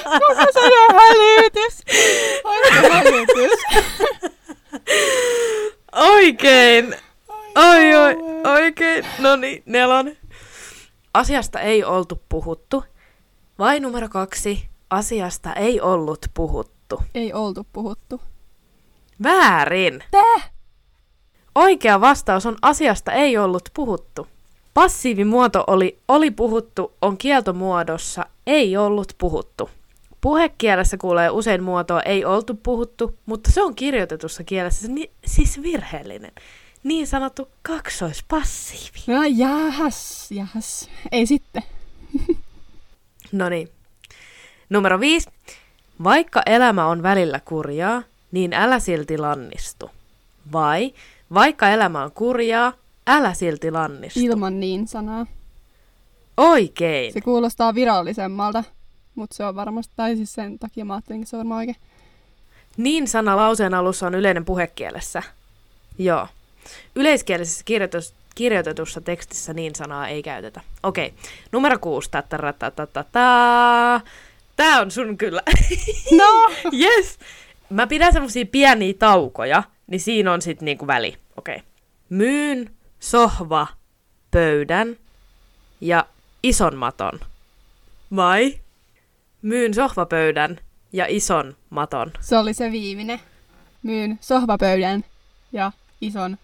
Kuka 0.05 0.47
sanoo 0.53 0.89
hälytys? 0.93 1.83
Hälytys? 2.93 3.61
Oikein. 5.93 6.97
Oi, 7.57 7.95
oi, 7.95 8.17
oikein. 8.53 9.07
No 9.19 9.37
niin, 9.37 9.63
nelonen. 9.67 10.17
Asiasta 11.15 11.61
ei 11.61 11.85
oltu 11.85 12.23
puhuttu. 12.29 12.85
Vai 13.59 13.81
numero 13.81 14.09
kaksi. 14.09 14.69
Asiasta 14.91 15.53
ei 15.55 15.81
ollut 15.81 16.27
puhuttu. 16.35 17.03
Ei 17.15 17.33
oltu 17.33 17.67
puhuttu. 17.73 18.21
Väärin. 19.23 20.05
Tää? 20.11 20.51
Oikea 21.55 22.01
vastaus 22.01 22.47
on 22.47 22.57
asiasta 22.63 23.13
ei 23.13 23.39
ollut 23.39 23.69
puhuttu. 23.75 24.29
Passiivimuoto 24.75 25.65
oli 25.67 25.99
oli 26.09 26.31
puhuttu 26.31 26.93
on 27.03 27.19
kieltomuodossa 27.19 28.27
ei 28.47 28.77
ollut 28.77 29.13
puhuttu. 29.19 29.71
Puhekielessä 30.21 30.97
kuulee 30.97 31.31
usein 31.31 31.63
muotoa 31.63 32.03
ei 32.03 32.25
oltu 32.25 32.55
puhuttu, 32.63 33.19
mutta 33.27 33.53
se 33.53 33.63
on 33.63 33.75
kirjoitetussa 33.75 34.45
kielessä 34.45 34.89
ni- 34.89 35.11
siis 35.27 35.63
virheellinen. 35.63 36.33
Niin 36.85 37.07
sanottu 37.07 37.49
kaksoispassiivi. 37.63 38.99
No 39.07 39.23
jahas, 39.37 40.31
jahas. 40.33 40.91
Ei 41.13 41.27
sitten. 41.27 41.63
No 43.33 43.49
niin. 43.49 43.69
Numero 44.71 45.01
viisi. 45.01 45.31
Vaikka 46.05 46.43
elämä 46.47 46.87
on 46.87 47.03
välillä 47.03 47.41
kurjaa, 47.45 48.03
niin 48.33 48.53
älä 48.53 48.79
silti 48.79 49.19
lannistu. 49.19 49.91
Vai 50.53 50.95
vaikka 51.35 51.69
elämä 51.69 52.05
on 52.05 52.13
kurjaa, 52.13 52.73
älä 53.07 53.35
silti 53.35 53.71
lannistu. 53.71 54.21
Ilman 54.21 54.61
niin 54.61 54.89
sanaa. 54.89 55.27
Oikein. 56.37 57.13
Se 57.13 57.21
kuulostaa 57.21 57.75
virallisemmalta, 57.75 58.65
mutta 59.15 59.37
se 59.37 59.45
on 59.45 59.55
varmasti, 59.55 59.93
tai 59.97 60.17
siis 60.17 60.35
sen 60.35 60.59
takia 60.59 60.85
mä 60.85 60.95
ajattelin, 60.95 61.23
että 61.23 61.31
se 61.31 61.37
on 61.37 61.39
varmaan 61.39 61.59
oikein. 61.59 61.77
Niin 62.77 63.09
sana 63.09 63.37
lauseen 63.37 63.75
alussa 63.75 64.07
on 64.07 64.15
yleinen 64.15 64.45
puhekielessä. 64.45 65.23
Joo. 65.99 66.29
Yleiskielisessä 66.95 67.63
kirjoitus, 67.65 68.15
kirjoitetussa 68.35 69.01
tekstissä 69.01 69.55
niin 69.55 69.75
sanaa 69.75 70.09
ei 70.09 70.23
käytetä. 70.23 70.61
Okei. 70.83 71.15
Numero 71.53 71.79
kuusi. 71.79 72.11
Tää 74.57 74.81
on 74.81 74.91
sun 74.91 75.19
kyllä. 75.19 75.43
No! 76.19 76.51
yes. 76.73 77.19
Mä 77.71 77.87
pidän 77.87 78.13
semmosia 78.13 78.47
pieniä 78.47 78.95
taukoja, 78.99 79.63
niin 79.87 80.01
siinä 80.01 80.33
on 80.33 80.43
sit 80.43 80.61
niinku 80.61 80.87
väli. 80.87 81.17
Okei. 81.37 81.63
Myyn 82.09 82.71
sohva 83.01 83.67
pöydän 84.31 84.97
ja 85.81 86.07
ison 86.43 86.77
maton. 86.77 87.21
Vai? 88.17 88.61
Myyn 89.43 89.75
sohvapöydän 89.75 90.59
ja 90.93 91.07
ison 91.09 91.57
maton. 91.71 92.13
Se 92.21 92.39
oli 92.39 92.55
se 92.55 92.73
viimeinen. 92.73 93.21
Myyn 93.83 94.19
sohvapöydän 94.21 95.05
ja 95.53 95.73
ison 96.01 96.39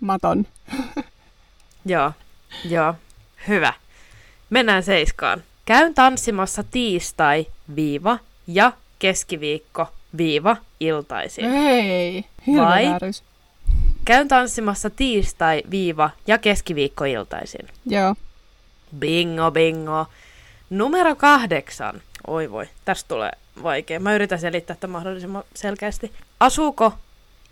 maton. 0.00 0.46
Joo, 1.84 2.12
joo. 2.64 2.94
Hyvä. 3.48 3.72
Mennään 4.50 4.82
seiskaan. 4.82 5.42
Käyn 5.64 5.94
tanssimassa 5.94 6.64
tiistai, 6.70 7.46
viiva 7.76 8.18
ja 8.46 8.72
keskiviikko, 8.98 9.86
viiva 10.16 10.56
iltaisin. 10.80 11.44
Ei, 11.44 12.24
Vai? 12.56 12.86
väärys. 12.86 13.22
Käyn 14.04 14.28
tanssimassa 14.28 14.90
tiistai, 14.90 15.62
viiva 15.70 16.10
ja 16.26 16.38
keskiviikko 16.38 17.04
iltaisin. 17.04 17.68
Joo. 17.86 18.14
Bingo, 18.98 19.50
bingo. 19.50 20.06
Numero 20.70 21.16
kahdeksan. 21.16 22.02
Oi 22.26 22.50
voi, 22.50 22.68
tästä 22.84 23.08
tulee 23.08 23.30
vaikea. 23.62 24.00
Mä 24.00 24.14
yritän 24.14 24.38
selittää 24.38 24.76
tätä 24.76 24.86
mahdollisimman 24.86 25.44
selkeästi. 25.54 26.12
Asuuko 26.40 26.92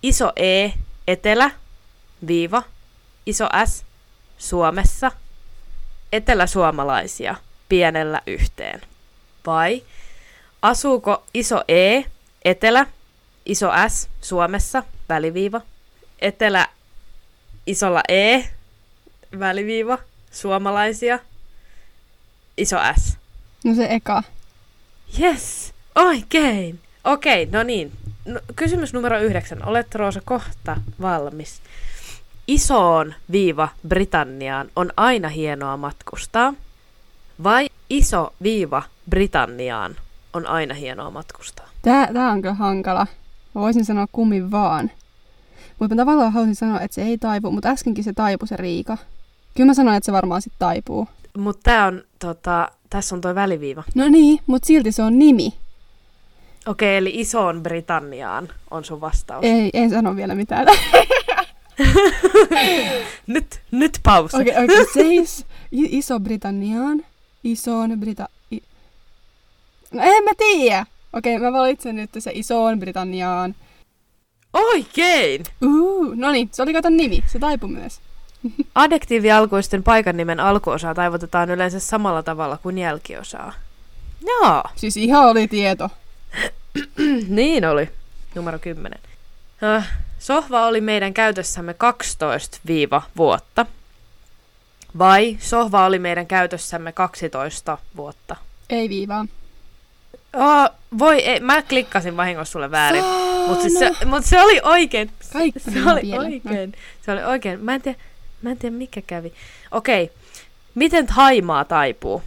iso 0.02 0.32
E 0.36 0.70
etelä, 1.08 1.50
viiva, 2.26 2.62
iso 3.26 3.48
S 3.64 3.84
Suomessa, 4.38 5.12
eteläsuomalaisia 6.12 7.36
pienellä 7.68 8.22
yhteen? 8.26 8.80
Vai 9.46 9.82
asuuko 10.62 11.24
iso 11.34 11.64
E 11.68 12.02
etelä, 12.44 12.86
iso 13.46 13.70
S 13.88 14.08
Suomessa, 14.20 14.82
väliviiva, 15.08 15.60
etelä 16.20 16.66
isolla 17.66 18.02
E, 18.08 18.40
väliviiva, 19.38 19.98
suomalaisia, 20.30 21.18
iso 22.60 22.76
S. 22.98 23.18
No 23.64 23.74
se 23.74 23.86
eka. 23.90 24.22
Yes, 25.20 25.74
oikein. 25.94 26.80
Okei, 27.04 27.46
no 27.46 27.62
niin. 27.62 27.92
No, 28.24 28.40
kysymys 28.56 28.92
numero 28.92 29.18
yhdeksän. 29.18 29.68
Olet 29.68 29.94
Roosa 29.94 30.20
kohta 30.24 30.76
valmis. 31.00 31.60
Isoon 32.46 33.14
viiva 33.32 33.68
Britanniaan 33.88 34.68
on 34.76 34.92
aina 34.96 35.28
hienoa 35.28 35.76
matkustaa. 35.76 36.54
Vai 37.42 37.66
iso 37.90 38.32
viiva 38.42 38.82
Britanniaan 39.10 39.96
on 40.32 40.46
aina 40.46 40.74
hienoa 40.74 41.10
matkustaa? 41.10 41.68
Tää, 41.82 42.12
tää 42.12 42.30
on 42.30 42.42
kyllä 42.42 42.54
hankala. 42.54 43.06
Mä 43.54 43.60
voisin 43.60 43.84
sanoa 43.84 44.06
kummin 44.12 44.50
vaan. 44.50 44.90
Mutta 45.78 45.94
mä 45.94 46.02
tavallaan 46.02 46.32
haluaisin 46.32 46.54
sanoa, 46.54 46.80
että 46.80 46.94
se 46.94 47.02
ei 47.02 47.18
taipu, 47.18 47.50
mutta 47.50 47.68
äskenkin 47.68 48.04
se 48.04 48.12
taipui 48.12 48.48
se 48.48 48.56
Riika. 48.56 48.96
Kyllä 49.54 49.66
mä 49.70 49.74
sanoin, 49.74 49.96
että 49.96 50.06
se 50.06 50.12
varmaan 50.12 50.42
sitten 50.42 50.58
taipuu. 50.58 51.08
Mutta 51.38 51.60
tää 51.62 51.86
on, 51.86 52.04
tota, 52.18 52.70
tässä 52.90 53.14
on 53.14 53.20
toi 53.20 53.34
väliviiva. 53.34 53.82
No 53.94 54.08
niin, 54.08 54.40
mutta 54.46 54.66
silti 54.66 54.92
se 54.92 55.02
on 55.02 55.18
nimi. 55.18 55.54
Okei, 56.66 56.96
eli 56.96 57.12
isoon 57.14 57.62
Britanniaan 57.62 58.48
on 58.70 58.84
sun 58.84 59.00
vastaus. 59.00 59.44
Ei, 59.44 59.70
en 59.72 59.90
sano 59.90 60.16
vielä 60.16 60.34
mitään. 60.34 60.66
Nyt, 63.26 63.60
nyt 63.70 64.00
pausa. 64.02 64.38
Okei, 64.38 64.52
okay, 64.52 64.64
okay, 64.64 64.86
seis 64.94 65.46
Iso-Britanniaan. 65.72 67.04
Isoon 67.44 68.00
Brita... 68.00 68.28
I... 68.50 68.62
No 69.92 70.02
en 70.02 70.24
mä 70.24 70.30
tiedä. 70.38 70.86
Okei, 71.12 71.36
okay, 71.36 71.50
mä 71.50 71.58
valitsen 71.58 71.96
nyt 71.96 72.10
se 72.18 72.30
Isoon 72.34 72.78
Britanniaan. 72.78 73.54
Oikein! 74.52 75.42
Uh, 75.64 76.14
no 76.14 76.30
niin, 76.30 76.48
se 76.52 76.62
oli 76.62 76.72
kato 76.72 76.90
nimi. 76.90 77.24
Se 77.26 77.38
taipui 77.38 77.68
myös. 77.68 78.00
Adjektiivialkuisten 78.74 79.82
paikan 79.82 80.16
nimen 80.16 80.40
alkuosaa 80.40 80.94
taivutetaan 80.94 81.50
yleensä 81.50 81.80
samalla 81.80 82.22
tavalla 82.22 82.56
kuin 82.56 82.78
jälkiosaa. 82.78 83.52
Joo, 84.26 84.62
Siis 84.76 84.96
ihan 84.96 85.28
oli 85.28 85.48
tieto. 85.48 85.88
niin 87.28 87.64
oli. 87.64 87.88
Numero 88.34 88.58
10. 88.58 88.98
Äh, 89.62 89.88
sohva 90.18 90.66
oli 90.66 90.80
meidän 90.80 91.14
käytössämme 91.14 91.74
12 91.74 92.58
viiva 92.66 93.02
vuotta. 93.16 93.66
Vai 94.98 95.36
sohva 95.40 95.86
oli 95.86 95.98
meidän 95.98 96.26
käytössämme 96.26 96.92
12 96.92 97.78
vuotta. 97.96 98.36
Ei 98.70 98.88
viivaa. 98.88 99.26
Oh, 100.36 100.70
voi, 100.98 101.18
ei, 101.18 101.40
mä 101.40 101.62
klikkasin 101.62 102.16
vahingossa 102.16 102.52
sulle 102.52 102.70
väärin. 102.70 103.04
Mutta 103.48 103.62
siis 103.62 103.78
se, 103.78 104.04
mut 104.04 104.24
se 104.24 104.42
oli 104.42 104.60
oikein. 104.62 105.10
Kaikki 105.32 105.60
se 105.60 105.70
oli 105.92 106.18
oikein. 106.18 106.74
Se 107.02 107.12
oli 107.12 107.22
oikein. 107.24 107.64
Mä 107.64 107.74
en 107.74 107.82
tiedä, 107.82 107.98
mä 108.42 108.50
en 108.50 108.58
tiedä 108.58 108.76
mikä 108.76 109.02
kävi. 109.02 109.32
Okei. 109.70 110.10
Miten 110.74 111.06
Haimaa 111.08 111.64
taipuu? 111.64 112.22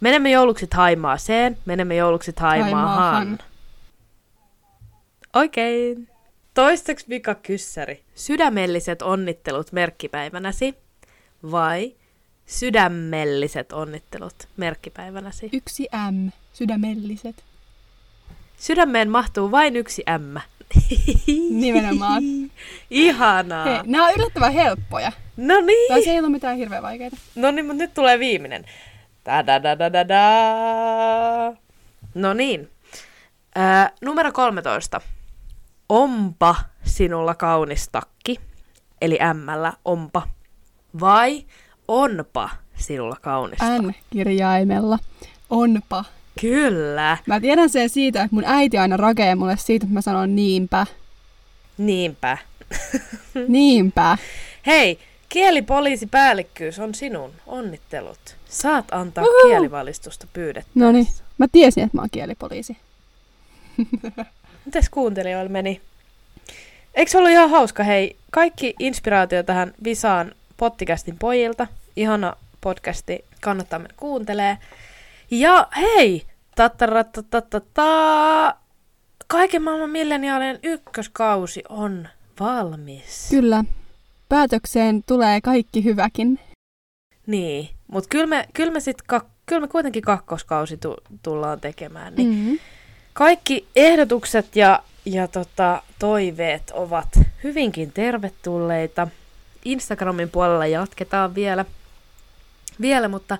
Menemme 0.00 0.30
jouluksi 0.30 0.68
Haimaaseen, 0.74 1.58
menemme 1.64 1.96
jouluksi 1.96 2.32
Haimaahan. 2.40 3.38
Oikein. 5.34 6.08
Toisteksi 6.54 7.06
vika 7.08 7.34
kyssäri. 7.34 8.02
Sydämelliset 8.14 9.02
onnittelut 9.02 9.72
merkkipäivänäsi 9.72 10.74
vai 11.50 11.94
sydämelliset 12.46 13.72
onnittelut 13.72 14.48
merkkipäivänäsi? 14.56 15.48
Yksi 15.52 15.88
M. 16.12 16.28
Sydämelliset. 16.52 17.44
Sydämeen 18.56 19.10
mahtuu 19.10 19.50
vain 19.50 19.76
yksi 19.76 20.04
M. 20.18 20.38
Nimenomaan. 21.50 22.22
Ihanaa. 22.90 23.64
Hei, 23.64 23.80
nämä 23.84 24.06
on 24.06 24.12
yllättävän 24.16 24.52
helppoja. 24.52 25.12
No 25.36 25.54
Tai 25.54 25.62
niin. 25.66 26.04
se 26.04 26.10
ei 26.10 26.18
ole 26.18 26.28
mitään 26.28 26.56
hirveän 26.56 26.82
vaikeita. 26.82 27.16
No 27.34 27.50
niin, 27.50 27.66
mutta 27.66 27.82
nyt 27.82 27.94
tulee 27.94 28.18
viimeinen. 28.18 28.64
Da 29.24 29.46
da 29.46 29.62
da 29.62 29.78
da 29.78 29.92
da 29.92 30.08
da. 30.08 31.56
No 32.14 32.34
niin. 32.34 32.70
Ää, 33.54 33.90
numero 34.02 34.32
13. 34.32 35.00
Onpa 35.88 36.56
sinulla 36.84 37.34
kaunis 37.34 37.88
takki. 37.92 38.40
Eli 39.00 39.18
ämmällä 39.22 39.72
onpa. 39.84 40.28
Vai 41.00 41.44
onpa 41.88 42.50
sinulla 42.76 43.16
kaunis 43.22 43.58
takki? 43.58 43.86
N-kirjaimella. 43.86 44.98
Onpa 45.50 46.04
Kyllä. 46.40 47.18
Mä 47.26 47.40
tiedän 47.40 47.70
sen 47.70 47.88
siitä, 47.88 48.22
että 48.22 48.34
mun 48.34 48.44
äiti 48.46 48.78
aina 48.78 48.96
rakee 48.96 49.34
mulle 49.34 49.56
siitä, 49.56 49.84
että 49.84 49.94
mä 49.94 50.00
sanon 50.00 50.36
niinpä. 50.36 50.86
Niinpä. 51.78 52.38
Niinpä. 53.48 54.18
Hei, 54.66 54.98
kielipoliisipäällikkyys 55.28 56.78
on 56.78 56.94
sinun. 56.94 57.32
Onnittelut. 57.46 58.36
Saat 58.48 58.84
antaa 58.90 59.24
Uhu. 59.24 59.48
kielivalistusta 59.48 60.26
pyydettä. 60.32 60.70
No 60.74 60.92
niin, 60.92 61.06
mä 61.38 61.46
tiesin, 61.52 61.84
että 61.84 61.96
mä 61.96 62.02
oon 62.02 62.10
kielipoliisi. 62.12 62.76
Mites 64.64 64.90
kuuntelijoilla 64.90 65.50
meni? 65.50 65.80
Eikö 66.94 67.10
se 67.10 67.18
ollut 67.18 67.30
ihan 67.30 67.50
hauska? 67.50 67.82
Hei, 67.82 68.16
kaikki 68.30 68.74
inspiraatio 68.78 69.42
tähän 69.42 69.74
Visaan 69.84 70.32
pottikästin 70.56 71.18
pojilta. 71.18 71.66
Ihana 71.96 72.36
podcasti, 72.60 73.24
kannattaa 73.40 73.78
mennä 73.78 73.94
kuuntelee. 73.96 74.58
Ja 75.30 75.68
hei, 75.76 76.26
tattarattatatata, 76.54 77.84
kaiken 79.26 79.62
maailman 79.62 79.90
milleniaalien 79.90 80.58
ykköskausi 80.62 81.62
on 81.68 82.08
valmis. 82.40 83.26
Kyllä. 83.30 83.64
Päätökseen 84.28 85.02
tulee 85.06 85.40
kaikki 85.40 85.84
hyväkin. 85.84 86.40
Niin, 87.26 87.68
mutta 87.86 88.08
kyllä 88.08 88.26
me, 88.26 88.48
kyl 88.54 88.70
me, 88.70 88.80
sit 88.80 89.02
kak, 89.02 89.26
kyl 89.46 89.60
me 89.60 89.68
kuitenkin 89.68 90.02
kakkoskausi 90.02 90.76
tu, 90.76 90.96
tullaan 91.22 91.60
tekemään. 91.60 92.14
Niin 92.14 92.28
Mm-hmm. 92.28 92.58
Kaikki 93.12 93.68
ehdotukset 93.76 94.56
ja, 94.56 94.82
ja 95.04 95.28
tota, 95.28 95.82
toiveet 95.98 96.70
ovat 96.74 97.20
hyvinkin 97.44 97.92
tervetulleita. 97.92 99.08
Instagramin 99.64 100.30
puolella 100.30 100.66
jatketaan 100.66 101.34
vielä, 101.34 101.64
vielä 102.80 103.08
mutta 103.08 103.38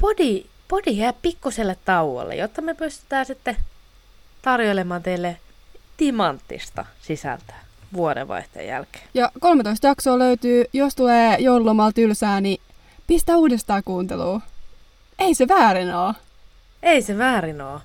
podi, 0.00 0.44
podi 0.70 0.98
jää 0.98 1.12
pikkuselle 1.12 1.76
tauolle, 1.84 2.36
jotta 2.36 2.62
me 2.62 2.74
pystytään 2.74 3.26
sitten 3.26 3.56
tarjoilemaan 4.42 5.02
teille 5.02 5.36
timanttista 5.96 6.86
sisältöä 7.02 7.56
vuodenvaihteen 7.92 8.66
jälkeen. 8.66 9.04
Ja 9.14 9.32
13 9.40 9.86
jaksoa 9.86 10.18
löytyy, 10.18 10.64
jos 10.72 10.94
tulee 10.94 11.36
joululomalla 11.38 11.92
tylsää, 11.92 12.40
niin 12.40 12.60
pistä 13.06 13.36
uudestaan 13.36 13.82
kuunteluun. 13.84 14.42
Ei 15.18 15.34
se 15.34 15.48
väärin 15.48 15.94
oo. 15.94 16.14
Ei 16.82 17.02
se 17.02 17.18
väärin 17.18 17.60
oo. 17.60 17.80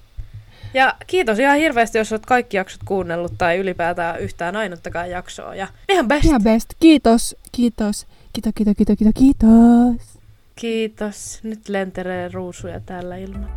Ja 0.73 0.95
kiitos 1.07 1.39
ihan 1.39 1.57
hirveästi, 1.57 1.97
jos 1.97 2.11
olet 2.11 2.25
kaikki 2.25 2.57
jaksot 2.57 2.81
kuunnellut 2.85 3.33
tai 3.37 3.57
ylipäätään 3.57 4.19
yhtään 4.19 4.55
ainuttakaan 4.55 5.09
jaksoa. 5.09 5.55
Ja 5.55 5.67
ihan 5.89 6.07
best. 6.07 6.25
Ihan 6.25 6.43
best. 6.43 6.73
Kiitos, 6.79 7.35
kiitos. 7.51 8.07
Kiitos, 8.33 8.53
kiitos, 8.55 8.73
kiitos, 8.77 8.97
kiitos, 8.97 9.13
kiitos. 9.19 10.14
Kiitos. 10.55 11.39
Nyt 11.43 11.69
lentelee 11.69 12.29
ruusuja 12.33 12.79
täällä 12.79 13.17
ilman. 13.17 13.49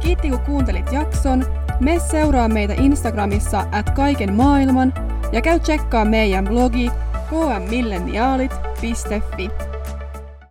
Kiitti 0.00 0.28
kun 0.28 0.40
kuuntelit 0.40 0.92
jakson. 0.92 1.44
Me 1.80 1.98
seuraa 2.10 2.48
meitä 2.48 2.74
Instagramissa 2.74 3.66
at 3.72 3.90
kaiken 3.90 4.34
maailman 4.34 4.94
ja 5.32 5.42
käy 5.42 5.60
tsekkaa 5.60 6.04
meidän 6.04 6.44
blogi 6.44 6.90
kmmilleniaalit.fi. 7.28 9.50